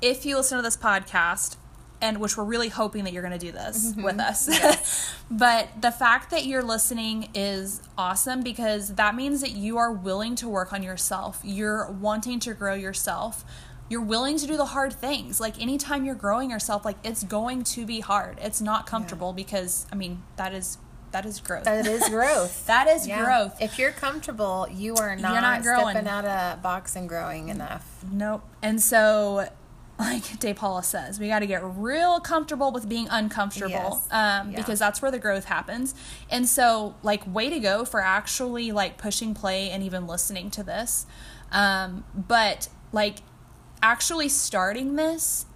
if 0.00 0.26
you 0.26 0.36
listen 0.36 0.58
to 0.58 0.62
this 0.62 0.76
podcast 0.76 1.56
and 2.02 2.18
which 2.18 2.36
we're 2.36 2.44
really 2.44 2.68
hoping 2.68 3.04
that 3.04 3.12
you're 3.12 3.22
going 3.22 3.38
to 3.38 3.46
do 3.46 3.52
this 3.52 3.92
mm-hmm. 3.92 4.02
with 4.02 4.18
us. 4.18 4.48
Yes. 4.48 5.14
but 5.30 5.68
the 5.80 5.92
fact 5.92 6.30
that 6.30 6.44
you're 6.44 6.62
listening 6.62 7.30
is 7.32 7.80
awesome 7.96 8.42
because 8.42 8.96
that 8.96 9.14
means 9.14 9.40
that 9.40 9.52
you 9.52 9.78
are 9.78 9.92
willing 9.92 10.34
to 10.36 10.48
work 10.48 10.72
on 10.72 10.82
yourself. 10.82 11.40
You're 11.44 11.90
wanting 11.90 12.40
to 12.40 12.54
grow 12.54 12.74
yourself. 12.74 13.44
You're 13.88 14.02
willing 14.02 14.36
to 14.38 14.46
do 14.46 14.56
the 14.56 14.66
hard 14.66 14.92
things. 14.92 15.40
Like 15.40 15.60
anytime 15.62 16.04
you're 16.04 16.16
growing 16.16 16.50
yourself, 16.50 16.84
like 16.84 16.96
it's 17.04 17.22
going 17.22 17.62
to 17.64 17.86
be 17.86 18.00
hard. 18.00 18.38
It's 18.42 18.60
not 18.60 18.86
comfortable 18.86 19.28
yeah. 19.28 19.44
because 19.44 19.86
I 19.92 19.94
mean, 19.94 20.24
that 20.36 20.52
is 20.52 20.78
that 21.12 21.24
is 21.26 21.40
growth. 21.40 21.64
That 21.64 21.86
is 21.86 22.08
growth. 22.08 22.66
that 22.66 22.88
is 22.88 23.06
yeah. 23.06 23.22
growth. 23.22 23.60
If 23.60 23.78
you're 23.78 23.92
comfortable, 23.92 24.66
you 24.72 24.96
are 24.96 25.14
not, 25.14 25.32
you're 25.32 25.40
not 25.40 25.62
growing. 25.62 25.90
stepping 25.90 26.08
out 26.08 26.24
of 26.24 26.62
box 26.62 26.96
and 26.96 27.08
growing 27.08 27.48
enough. 27.48 28.02
Nope. 28.10 28.42
And 28.62 28.82
so 28.82 29.48
like 30.02 30.38
Dave 30.40 30.56
Paula 30.56 30.82
says, 30.82 31.18
we 31.18 31.28
got 31.28 31.40
to 31.40 31.46
get 31.46 31.62
real 31.64 32.20
comfortable 32.20 32.72
with 32.72 32.88
being 32.88 33.06
uncomfortable 33.10 33.72
yes. 33.72 34.08
um, 34.10 34.50
yeah. 34.50 34.56
because 34.56 34.78
that's 34.78 35.00
where 35.00 35.10
the 35.10 35.18
growth 35.18 35.44
happens. 35.44 35.94
And 36.30 36.48
so, 36.48 36.94
like, 37.02 37.22
way 37.32 37.48
to 37.48 37.58
go 37.58 37.84
for 37.84 38.00
actually 38.00 38.72
like 38.72 38.98
pushing 38.98 39.34
play 39.34 39.70
and 39.70 39.82
even 39.82 40.06
listening 40.06 40.50
to 40.52 40.62
this. 40.62 41.06
Um, 41.50 42.04
but 42.14 42.68
like, 42.92 43.18
actually 43.82 44.28
starting 44.28 44.96
this, 44.96 45.46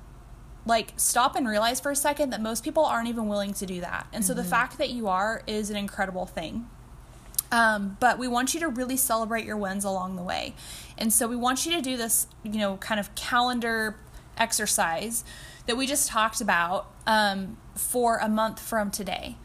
like, 0.65 0.93
stop 0.97 1.37
and 1.37 1.49
realize 1.49 1.81
for 1.81 1.91
a 1.91 1.97
second 1.97 2.31
that 2.31 2.41
most 2.41 2.65
people 2.65 2.85
aren't 2.85 3.09
even 3.09 3.29
willing 3.29 3.53
to 3.55 3.67
do 3.67 3.81
that. 3.81 4.07
And 4.13 4.23
mm-hmm. 4.23 4.29
so, 4.29 4.35
the 4.35 4.43
mm-hmm. 4.43 4.51
fact 4.51 4.79
that 4.79 4.91
you 4.91 5.09
are 5.09 5.43
is 5.47 5.71
an 5.71 5.77
incredible 5.77 6.27
thing. 6.27 6.69
Um, 7.53 7.97
but 8.01 8.19
we 8.19 8.27
want 8.27 8.55
you 8.55 8.61
to 8.61 8.69
really 8.69 8.97
celebrate 8.97 9.45
your 9.45 9.57
wins 9.57 9.85
along 9.85 10.17
the 10.17 10.23
way. 10.23 10.55
And 10.99 11.13
so 11.13 11.29
we 11.29 11.37
want 11.37 11.65
you 11.67 11.73
to 11.73 11.83
do 11.83 11.97
this, 11.97 12.27
you 12.43 12.59
know, 12.59 12.77
kind 12.79 12.99
of 12.99 13.15
calendar 13.15 13.97
exercise 14.37 15.25
that 15.67 15.77
we 15.77 15.87
just 15.87 16.09
talked 16.09 16.41
about 16.41 16.91
um, 17.07 17.57
for 17.75 18.19
a 18.19 18.29
month 18.29 18.61
from 18.61 18.91
today. 18.91 19.37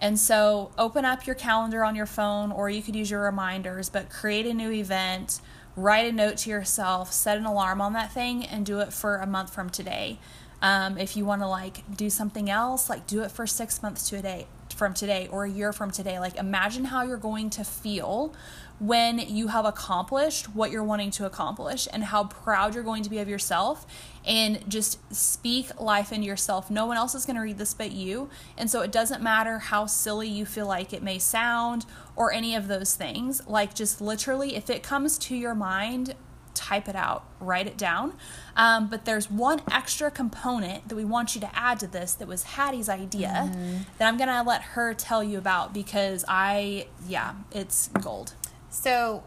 And 0.00 0.18
so 0.18 0.72
open 0.78 1.04
up 1.04 1.26
your 1.26 1.36
calendar 1.36 1.84
on 1.84 1.94
your 1.94 2.06
phone, 2.06 2.50
or 2.50 2.70
you 2.70 2.82
could 2.82 2.96
use 2.96 3.10
your 3.10 3.22
reminders, 3.22 3.90
but 3.90 4.08
create 4.08 4.46
a 4.46 4.54
new 4.54 4.72
event, 4.72 5.40
write 5.76 6.06
a 6.06 6.12
note 6.12 6.38
to 6.38 6.50
yourself, 6.50 7.12
set 7.12 7.36
an 7.36 7.44
alarm 7.44 7.80
on 7.80 7.92
that 7.92 8.10
thing, 8.12 8.44
and 8.44 8.64
do 8.64 8.80
it 8.80 8.92
for 8.92 9.16
a 9.16 9.26
month 9.26 9.52
from 9.52 9.68
today. 9.68 10.18
Um, 10.62 10.98
if 10.98 11.16
you 11.16 11.24
want 11.24 11.42
to 11.42 11.48
like 11.48 11.96
do 11.96 12.10
something 12.10 12.50
else, 12.50 12.90
like 12.90 13.06
do 13.06 13.22
it 13.22 13.30
for 13.30 13.46
six 13.46 13.82
months 13.82 14.08
to 14.10 14.16
a 14.16 14.22
day 14.22 14.46
from 14.74 14.94
today 14.94 15.28
or 15.30 15.44
a 15.44 15.50
year 15.50 15.72
from 15.72 15.90
today. 15.90 16.18
Like 16.18 16.36
imagine 16.36 16.86
how 16.86 17.02
you're 17.02 17.16
going 17.16 17.50
to 17.50 17.64
feel 17.64 18.34
when 18.80 19.18
you 19.18 19.48
have 19.48 19.66
accomplished 19.66 20.54
what 20.54 20.70
you're 20.70 20.82
wanting 20.82 21.10
to 21.10 21.26
accomplish 21.26 21.86
and 21.92 22.02
how 22.04 22.24
proud 22.24 22.74
you're 22.74 22.82
going 22.82 23.02
to 23.02 23.10
be 23.10 23.18
of 23.18 23.28
yourself 23.28 23.86
and 24.24 24.68
just 24.68 24.98
speak 25.14 25.78
life 25.78 26.12
into 26.12 26.26
yourself. 26.26 26.70
No 26.70 26.86
one 26.86 26.96
else 26.96 27.14
is 27.14 27.26
going 27.26 27.36
to 27.36 27.42
read 27.42 27.58
this 27.58 27.74
but 27.74 27.92
you. 27.92 28.30
And 28.56 28.70
so 28.70 28.80
it 28.80 28.90
doesn't 28.90 29.22
matter 29.22 29.58
how 29.58 29.84
silly 29.84 30.28
you 30.28 30.46
feel 30.46 30.66
like 30.66 30.94
it 30.94 31.02
may 31.02 31.18
sound 31.18 31.84
or 32.16 32.32
any 32.32 32.54
of 32.54 32.68
those 32.68 32.94
things. 32.94 33.46
Like, 33.46 33.74
just 33.74 34.00
literally, 34.00 34.56
if 34.56 34.70
it 34.70 34.82
comes 34.82 35.18
to 35.18 35.36
your 35.36 35.54
mind, 35.54 36.14
type 36.54 36.88
it 36.88 36.96
out, 36.96 37.24
write 37.38 37.66
it 37.66 37.76
down. 37.76 38.14
Um, 38.56 38.88
but 38.88 39.04
there's 39.04 39.30
one 39.30 39.60
extra 39.70 40.10
component 40.10 40.88
that 40.88 40.94
we 40.94 41.04
want 41.04 41.34
you 41.34 41.40
to 41.42 41.50
add 41.54 41.80
to 41.80 41.86
this 41.86 42.14
that 42.14 42.28
was 42.28 42.42
Hattie's 42.44 42.88
idea 42.88 43.50
mm-hmm. 43.50 43.76
that 43.98 44.08
I'm 44.08 44.16
going 44.16 44.28
to 44.28 44.42
let 44.42 44.62
her 44.62 44.94
tell 44.94 45.22
you 45.22 45.36
about 45.36 45.74
because 45.74 46.24
I, 46.28 46.86
yeah, 47.06 47.34
it's 47.52 47.88
gold. 47.88 48.34
So 48.70 49.24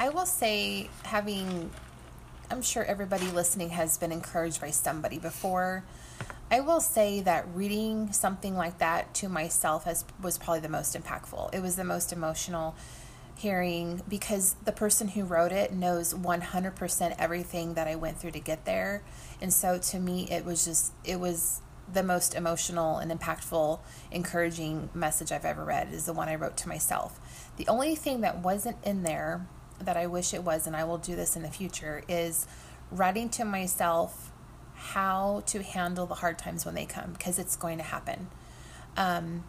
I 0.00 0.08
will 0.08 0.26
say, 0.26 0.90
having, 1.04 1.70
I'm 2.50 2.62
sure 2.62 2.84
everybody 2.84 3.30
listening 3.30 3.70
has 3.70 3.96
been 3.96 4.12
encouraged 4.12 4.60
by 4.60 4.70
somebody 4.70 5.18
before. 5.18 5.84
I 6.50 6.58
will 6.58 6.80
say 6.80 7.20
that 7.20 7.46
reading 7.54 8.12
something 8.12 8.56
like 8.56 8.78
that 8.78 9.14
to 9.14 9.28
myself 9.28 9.84
has 9.84 10.04
was 10.20 10.36
probably 10.36 10.60
the 10.60 10.68
most 10.68 10.96
impactful. 10.96 11.54
It 11.54 11.62
was 11.62 11.76
the 11.76 11.84
most 11.84 12.12
emotional 12.12 12.74
hearing 13.36 14.02
because 14.08 14.56
the 14.64 14.72
person 14.72 15.08
who 15.08 15.24
wrote 15.24 15.52
it 15.52 15.72
knows 15.72 16.12
100% 16.12 17.14
everything 17.18 17.74
that 17.74 17.86
I 17.86 17.94
went 17.94 18.18
through 18.18 18.32
to 18.32 18.40
get 18.40 18.64
there. 18.64 19.02
And 19.40 19.52
so 19.52 19.78
to 19.78 20.00
me 20.00 20.28
it 20.28 20.44
was 20.44 20.64
just 20.64 20.92
it 21.04 21.20
was 21.20 21.62
the 21.92 22.02
most 22.02 22.34
emotional 22.34 22.98
and 22.98 23.10
impactful 23.10 23.78
encouraging 24.10 24.90
message 24.92 25.32
I've 25.32 25.44
ever 25.44 25.64
read 25.64 25.92
is 25.92 26.06
the 26.06 26.12
one 26.12 26.28
I 26.28 26.34
wrote 26.34 26.56
to 26.58 26.68
myself 26.68 27.18
the 27.56 27.66
only 27.68 27.94
thing 27.94 28.22
that 28.22 28.38
wasn't 28.38 28.76
in 28.82 29.02
there 29.02 29.46
that 29.80 29.96
I 29.96 30.06
wish 30.06 30.34
it 30.34 30.44
was, 30.44 30.66
and 30.66 30.76
I 30.76 30.84
will 30.84 30.98
do 30.98 31.16
this 31.16 31.36
in 31.36 31.42
the 31.42 31.50
future, 31.50 32.02
is 32.08 32.46
writing 32.90 33.28
to 33.30 33.44
myself 33.44 34.32
how 34.74 35.42
to 35.46 35.62
handle 35.62 36.06
the 36.06 36.16
hard 36.16 36.38
times 36.38 36.64
when 36.64 36.74
they 36.74 36.86
come 36.86 37.12
because 37.12 37.38
it's 37.38 37.56
going 37.56 37.78
to 37.78 37.84
happen. 37.84 38.28
Um, 38.96 39.44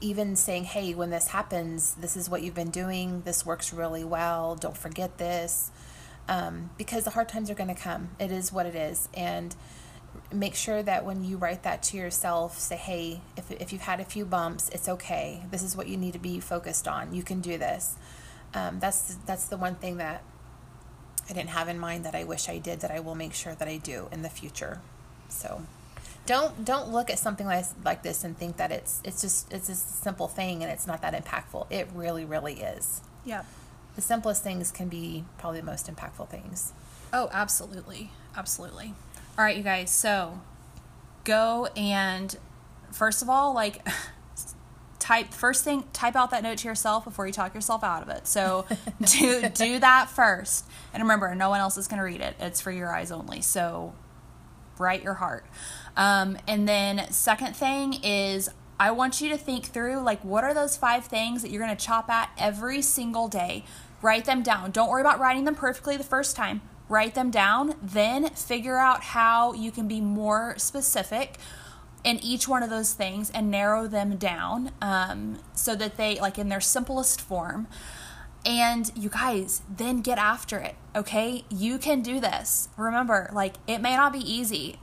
even 0.00 0.36
saying, 0.36 0.64
hey, 0.64 0.94
when 0.94 1.10
this 1.10 1.28
happens, 1.28 1.94
this 1.94 2.16
is 2.16 2.28
what 2.28 2.42
you've 2.42 2.54
been 2.54 2.70
doing, 2.70 3.22
this 3.24 3.46
works 3.46 3.72
really 3.72 4.04
well, 4.04 4.54
don't 4.56 4.76
forget 4.76 5.18
this. 5.18 5.70
Um, 6.28 6.70
because 6.78 7.04
the 7.04 7.10
hard 7.10 7.28
times 7.28 7.50
are 7.50 7.54
going 7.54 7.74
to 7.74 7.80
come. 7.80 8.10
It 8.18 8.32
is 8.32 8.50
what 8.52 8.64
it 8.64 8.74
is. 8.74 9.08
And 9.12 9.54
make 10.32 10.54
sure 10.54 10.82
that 10.82 11.04
when 11.04 11.24
you 11.24 11.36
write 11.36 11.62
that 11.62 11.82
to 11.84 11.96
yourself, 11.96 12.58
say, 12.58 12.76
hey, 12.76 13.20
if, 13.36 13.50
if 13.50 13.72
you've 13.72 13.82
had 13.82 14.00
a 14.00 14.04
few 14.04 14.24
bumps, 14.24 14.68
it's 14.70 14.88
okay. 14.88 15.42
This 15.50 15.62
is 15.62 15.76
what 15.76 15.88
you 15.88 15.96
need 15.96 16.12
to 16.12 16.18
be 16.18 16.40
focused 16.40 16.88
on. 16.88 17.14
You 17.14 17.22
can 17.22 17.40
do 17.40 17.58
this. 17.58 17.96
Um, 18.54 18.78
that's, 18.80 19.16
that's 19.26 19.46
the 19.46 19.56
one 19.56 19.74
thing 19.74 19.96
that 19.98 20.22
I 21.28 21.32
didn't 21.32 21.50
have 21.50 21.68
in 21.68 21.78
mind 21.78 22.04
that 22.04 22.14
I 22.14 22.24
wish 22.24 22.48
I 22.48 22.58
did 22.58 22.80
that 22.80 22.90
I 22.90 23.00
will 23.00 23.14
make 23.14 23.32
sure 23.32 23.54
that 23.54 23.68
I 23.68 23.78
do 23.78 24.08
in 24.12 24.22
the 24.22 24.28
future. 24.28 24.80
So 25.28 25.62
don't 26.26 26.64
don't 26.64 26.90
look 26.90 27.10
at 27.10 27.18
something 27.18 27.46
like 27.46 27.64
like 27.84 28.02
this 28.02 28.24
and 28.24 28.36
think 28.36 28.56
that 28.56 28.70
it's 28.70 29.00
it's 29.04 29.20
just 29.20 29.52
it's 29.52 29.68
just 29.68 29.88
a 29.88 29.92
simple 29.92 30.28
thing 30.28 30.62
and 30.62 30.70
it's 30.70 30.86
not 30.86 31.02
that 31.02 31.14
impactful. 31.14 31.66
It 31.70 31.88
really 31.94 32.24
really 32.24 32.60
is. 32.60 33.00
Yeah. 33.24 33.44
The 33.94 34.02
simplest 34.02 34.42
things 34.42 34.70
can 34.70 34.88
be 34.88 35.24
probably 35.38 35.60
the 35.60 35.66
most 35.66 35.92
impactful 35.92 36.28
things. 36.28 36.72
Oh, 37.12 37.28
absolutely. 37.32 38.10
Absolutely. 38.36 38.94
All 39.36 39.44
right, 39.44 39.56
you 39.56 39.64
guys. 39.64 39.90
So 39.90 40.40
go 41.24 41.66
and 41.76 42.36
first 42.92 43.20
of 43.20 43.28
all, 43.28 43.52
like 43.52 43.84
type 45.00 45.34
first 45.34 45.64
thing 45.64 45.84
type 45.92 46.14
out 46.14 46.30
that 46.30 46.44
note 46.44 46.58
to 46.58 46.68
yourself 46.68 47.04
before 47.04 47.26
you 47.26 47.32
talk 47.32 47.52
yourself 47.52 47.82
out 47.82 48.02
of 48.02 48.08
it. 48.10 48.28
So 48.28 48.64
do 49.04 49.48
do 49.48 49.80
that 49.80 50.08
first. 50.08 50.66
And 50.92 51.02
remember, 51.02 51.34
no 51.34 51.48
one 51.48 51.58
else 51.58 51.76
is 51.76 51.88
going 51.88 51.98
to 51.98 52.04
read 52.04 52.20
it. 52.20 52.36
It's 52.38 52.60
for 52.60 52.70
your 52.70 52.94
eyes 52.94 53.10
only. 53.10 53.40
So 53.40 53.92
write 54.78 55.02
your 55.02 55.14
heart. 55.14 55.46
Um, 55.96 56.38
and 56.46 56.68
then 56.68 57.10
second 57.10 57.56
thing 57.56 57.94
is 58.04 58.50
I 58.78 58.92
want 58.92 59.20
you 59.20 59.30
to 59.30 59.36
think 59.36 59.64
through 59.64 60.00
like 60.00 60.24
what 60.24 60.44
are 60.44 60.54
those 60.54 60.76
five 60.76 61.06
things 61.06 61.42
that 61.42 61.50
you're 61.50 61.64
going 61.64 61.76
to 61.76 61.84
chop 61.84 62.08
at 62.08 62.30
every 62.38 62.82
single 62.82 63.26
day. 63.26 63.64
Write 64.00 64.26
them 64.26 64.44
down. 64.44 64.70
Don't 64.70 64.90
worry 64.90 65.00
about 65.00 65.18
writing 65.18 65.44
them 65.44 65.56
perfectly 65.56 65.96
the 65.96 66.04
first 66.04 66.36
time. 66.36 66.60
Write 66.88 67.14
them 67.14 67.30
down, 67.30 67.74
then 67.82 68.28
figure 68.30 68.76
out 68.76 69.02
how 69.02 69.52
you 69.54 69.70
can 69.70 69.88
be 69.88 70.00
more 70.00 70.54
specific 70.58 71.36
in 72.02 72.18
each 72.18 72.46
one 72.46 72.62
of 72.62 72.68
those 72.68 72.92
things 72.92 73.30
and 73.30 73.50
narrow 73.50 73.86
them 73.86 74.16
down 74.16 74.70
um, 74.82 75.38
so 75.54 75.74
that 75.74 75.96
they 75.96 76.20
like 76.20 76.38
in 76.38 76.50
their 76.50 76.60
simplest 76.60 77.20
form. 77.20 77.66
And 78.44 78.92
you 78.94 79.08
guys 79.08 79.62
then 79.74 80.02
get 80.02 80.18
after 80.18 80.58
it 80.58 80.74
okay? 80.94 81.44
You 81.48 81.78
can 81.78 82.02
do 82.02 82.20
this. 82.20 82.68
Remember 82.76 83.30
like 83.32 83.54
it 83.66 83.78
may 83.80 83.96
not 83.96 84.12
be 84.12 84.20
easy 84.20 84.78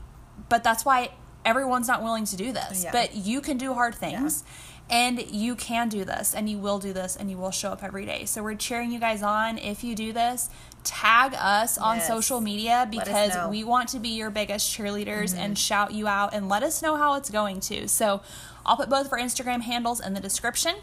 but 0.50 0.64
that's 0.64 0.84
why 0.84 1.12
everyone's 1.46 1.88
not 1.88 2.04
willing 2.04 2.26
to 2.26 2.36
do 2.36 2.52
this. 2.52 2.84
Yeah. 2.84 2.92
but 2.92 3.16
you 3.16 3.42
can 3.42 3.58
do 3.58 3.74
hard 3.74 3.96
things 3.96 4.44
and 4.92 5.20
you 5.32 5.56
can 5.56 5.88
do 5.90 6.04
this 6.06 6.36
and 6.36 6.50
you 6.50 6.58
will 6.60 6.78
do 6.78 6.92
this 6.94 7.16
and 7.16 7.32
you 7.32 7.38
will 7.38 7.50
show 7.52 7.70
up 7.72 7.84
every 7.84 8.06
day. 8.06 8.26
So 8.26 8.44
we're 8.44 8.56
cheering 8.56 8.92
you 8.92 9.00
guys 9.00 9.24
on. 9.24 9.58
If 9.58 9.84
you 9.84 9.96
do 9.96 10.12
this 10.14 10.50
tag 10.84 11.34
us 11.36 11.78
on 11.78 11.98
Yes. 11.98 12.08
social 12.08 12.42
media 12.42 12.88
because 12.90 13.34
we 13.50 13.64
want 13.64 13.88
to 13.90 14.00
be 14.00 14.10
your 14.10 14.32
biggest 14.32 14.76
cheerleaders 14.76 15.32
Mm-hmm. 15.32 15.40
and 15.40 15.58
shout 15.58 15.94
you 15.94 16.08
out 16.08 16.34
and 16.34 16.50
let 16.50 16.64
us 16.64 16.82
know 16.82 16.96
how 16.98 17.14
it's 17.16 17.30
going 17.30 17.60
to 17.60 17.88
so 17.88 18.22
i'll 18.66 18.78
put 18.78 18.90
both 18.90 19.06
of 19.06 19.14
our 19.14 19.20
instagram 19.20 19.62
handles 19.62 20.00
in 20.00 20.14
the 20.16 20.20
description. 20.20 20.76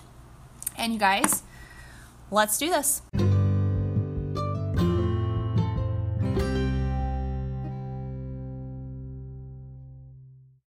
And 0.76 0.92
you 0.92 1.00
guys 1.00 1.42
let's 2.30 2.58
do 2.58 2.70
this 2.70 3.02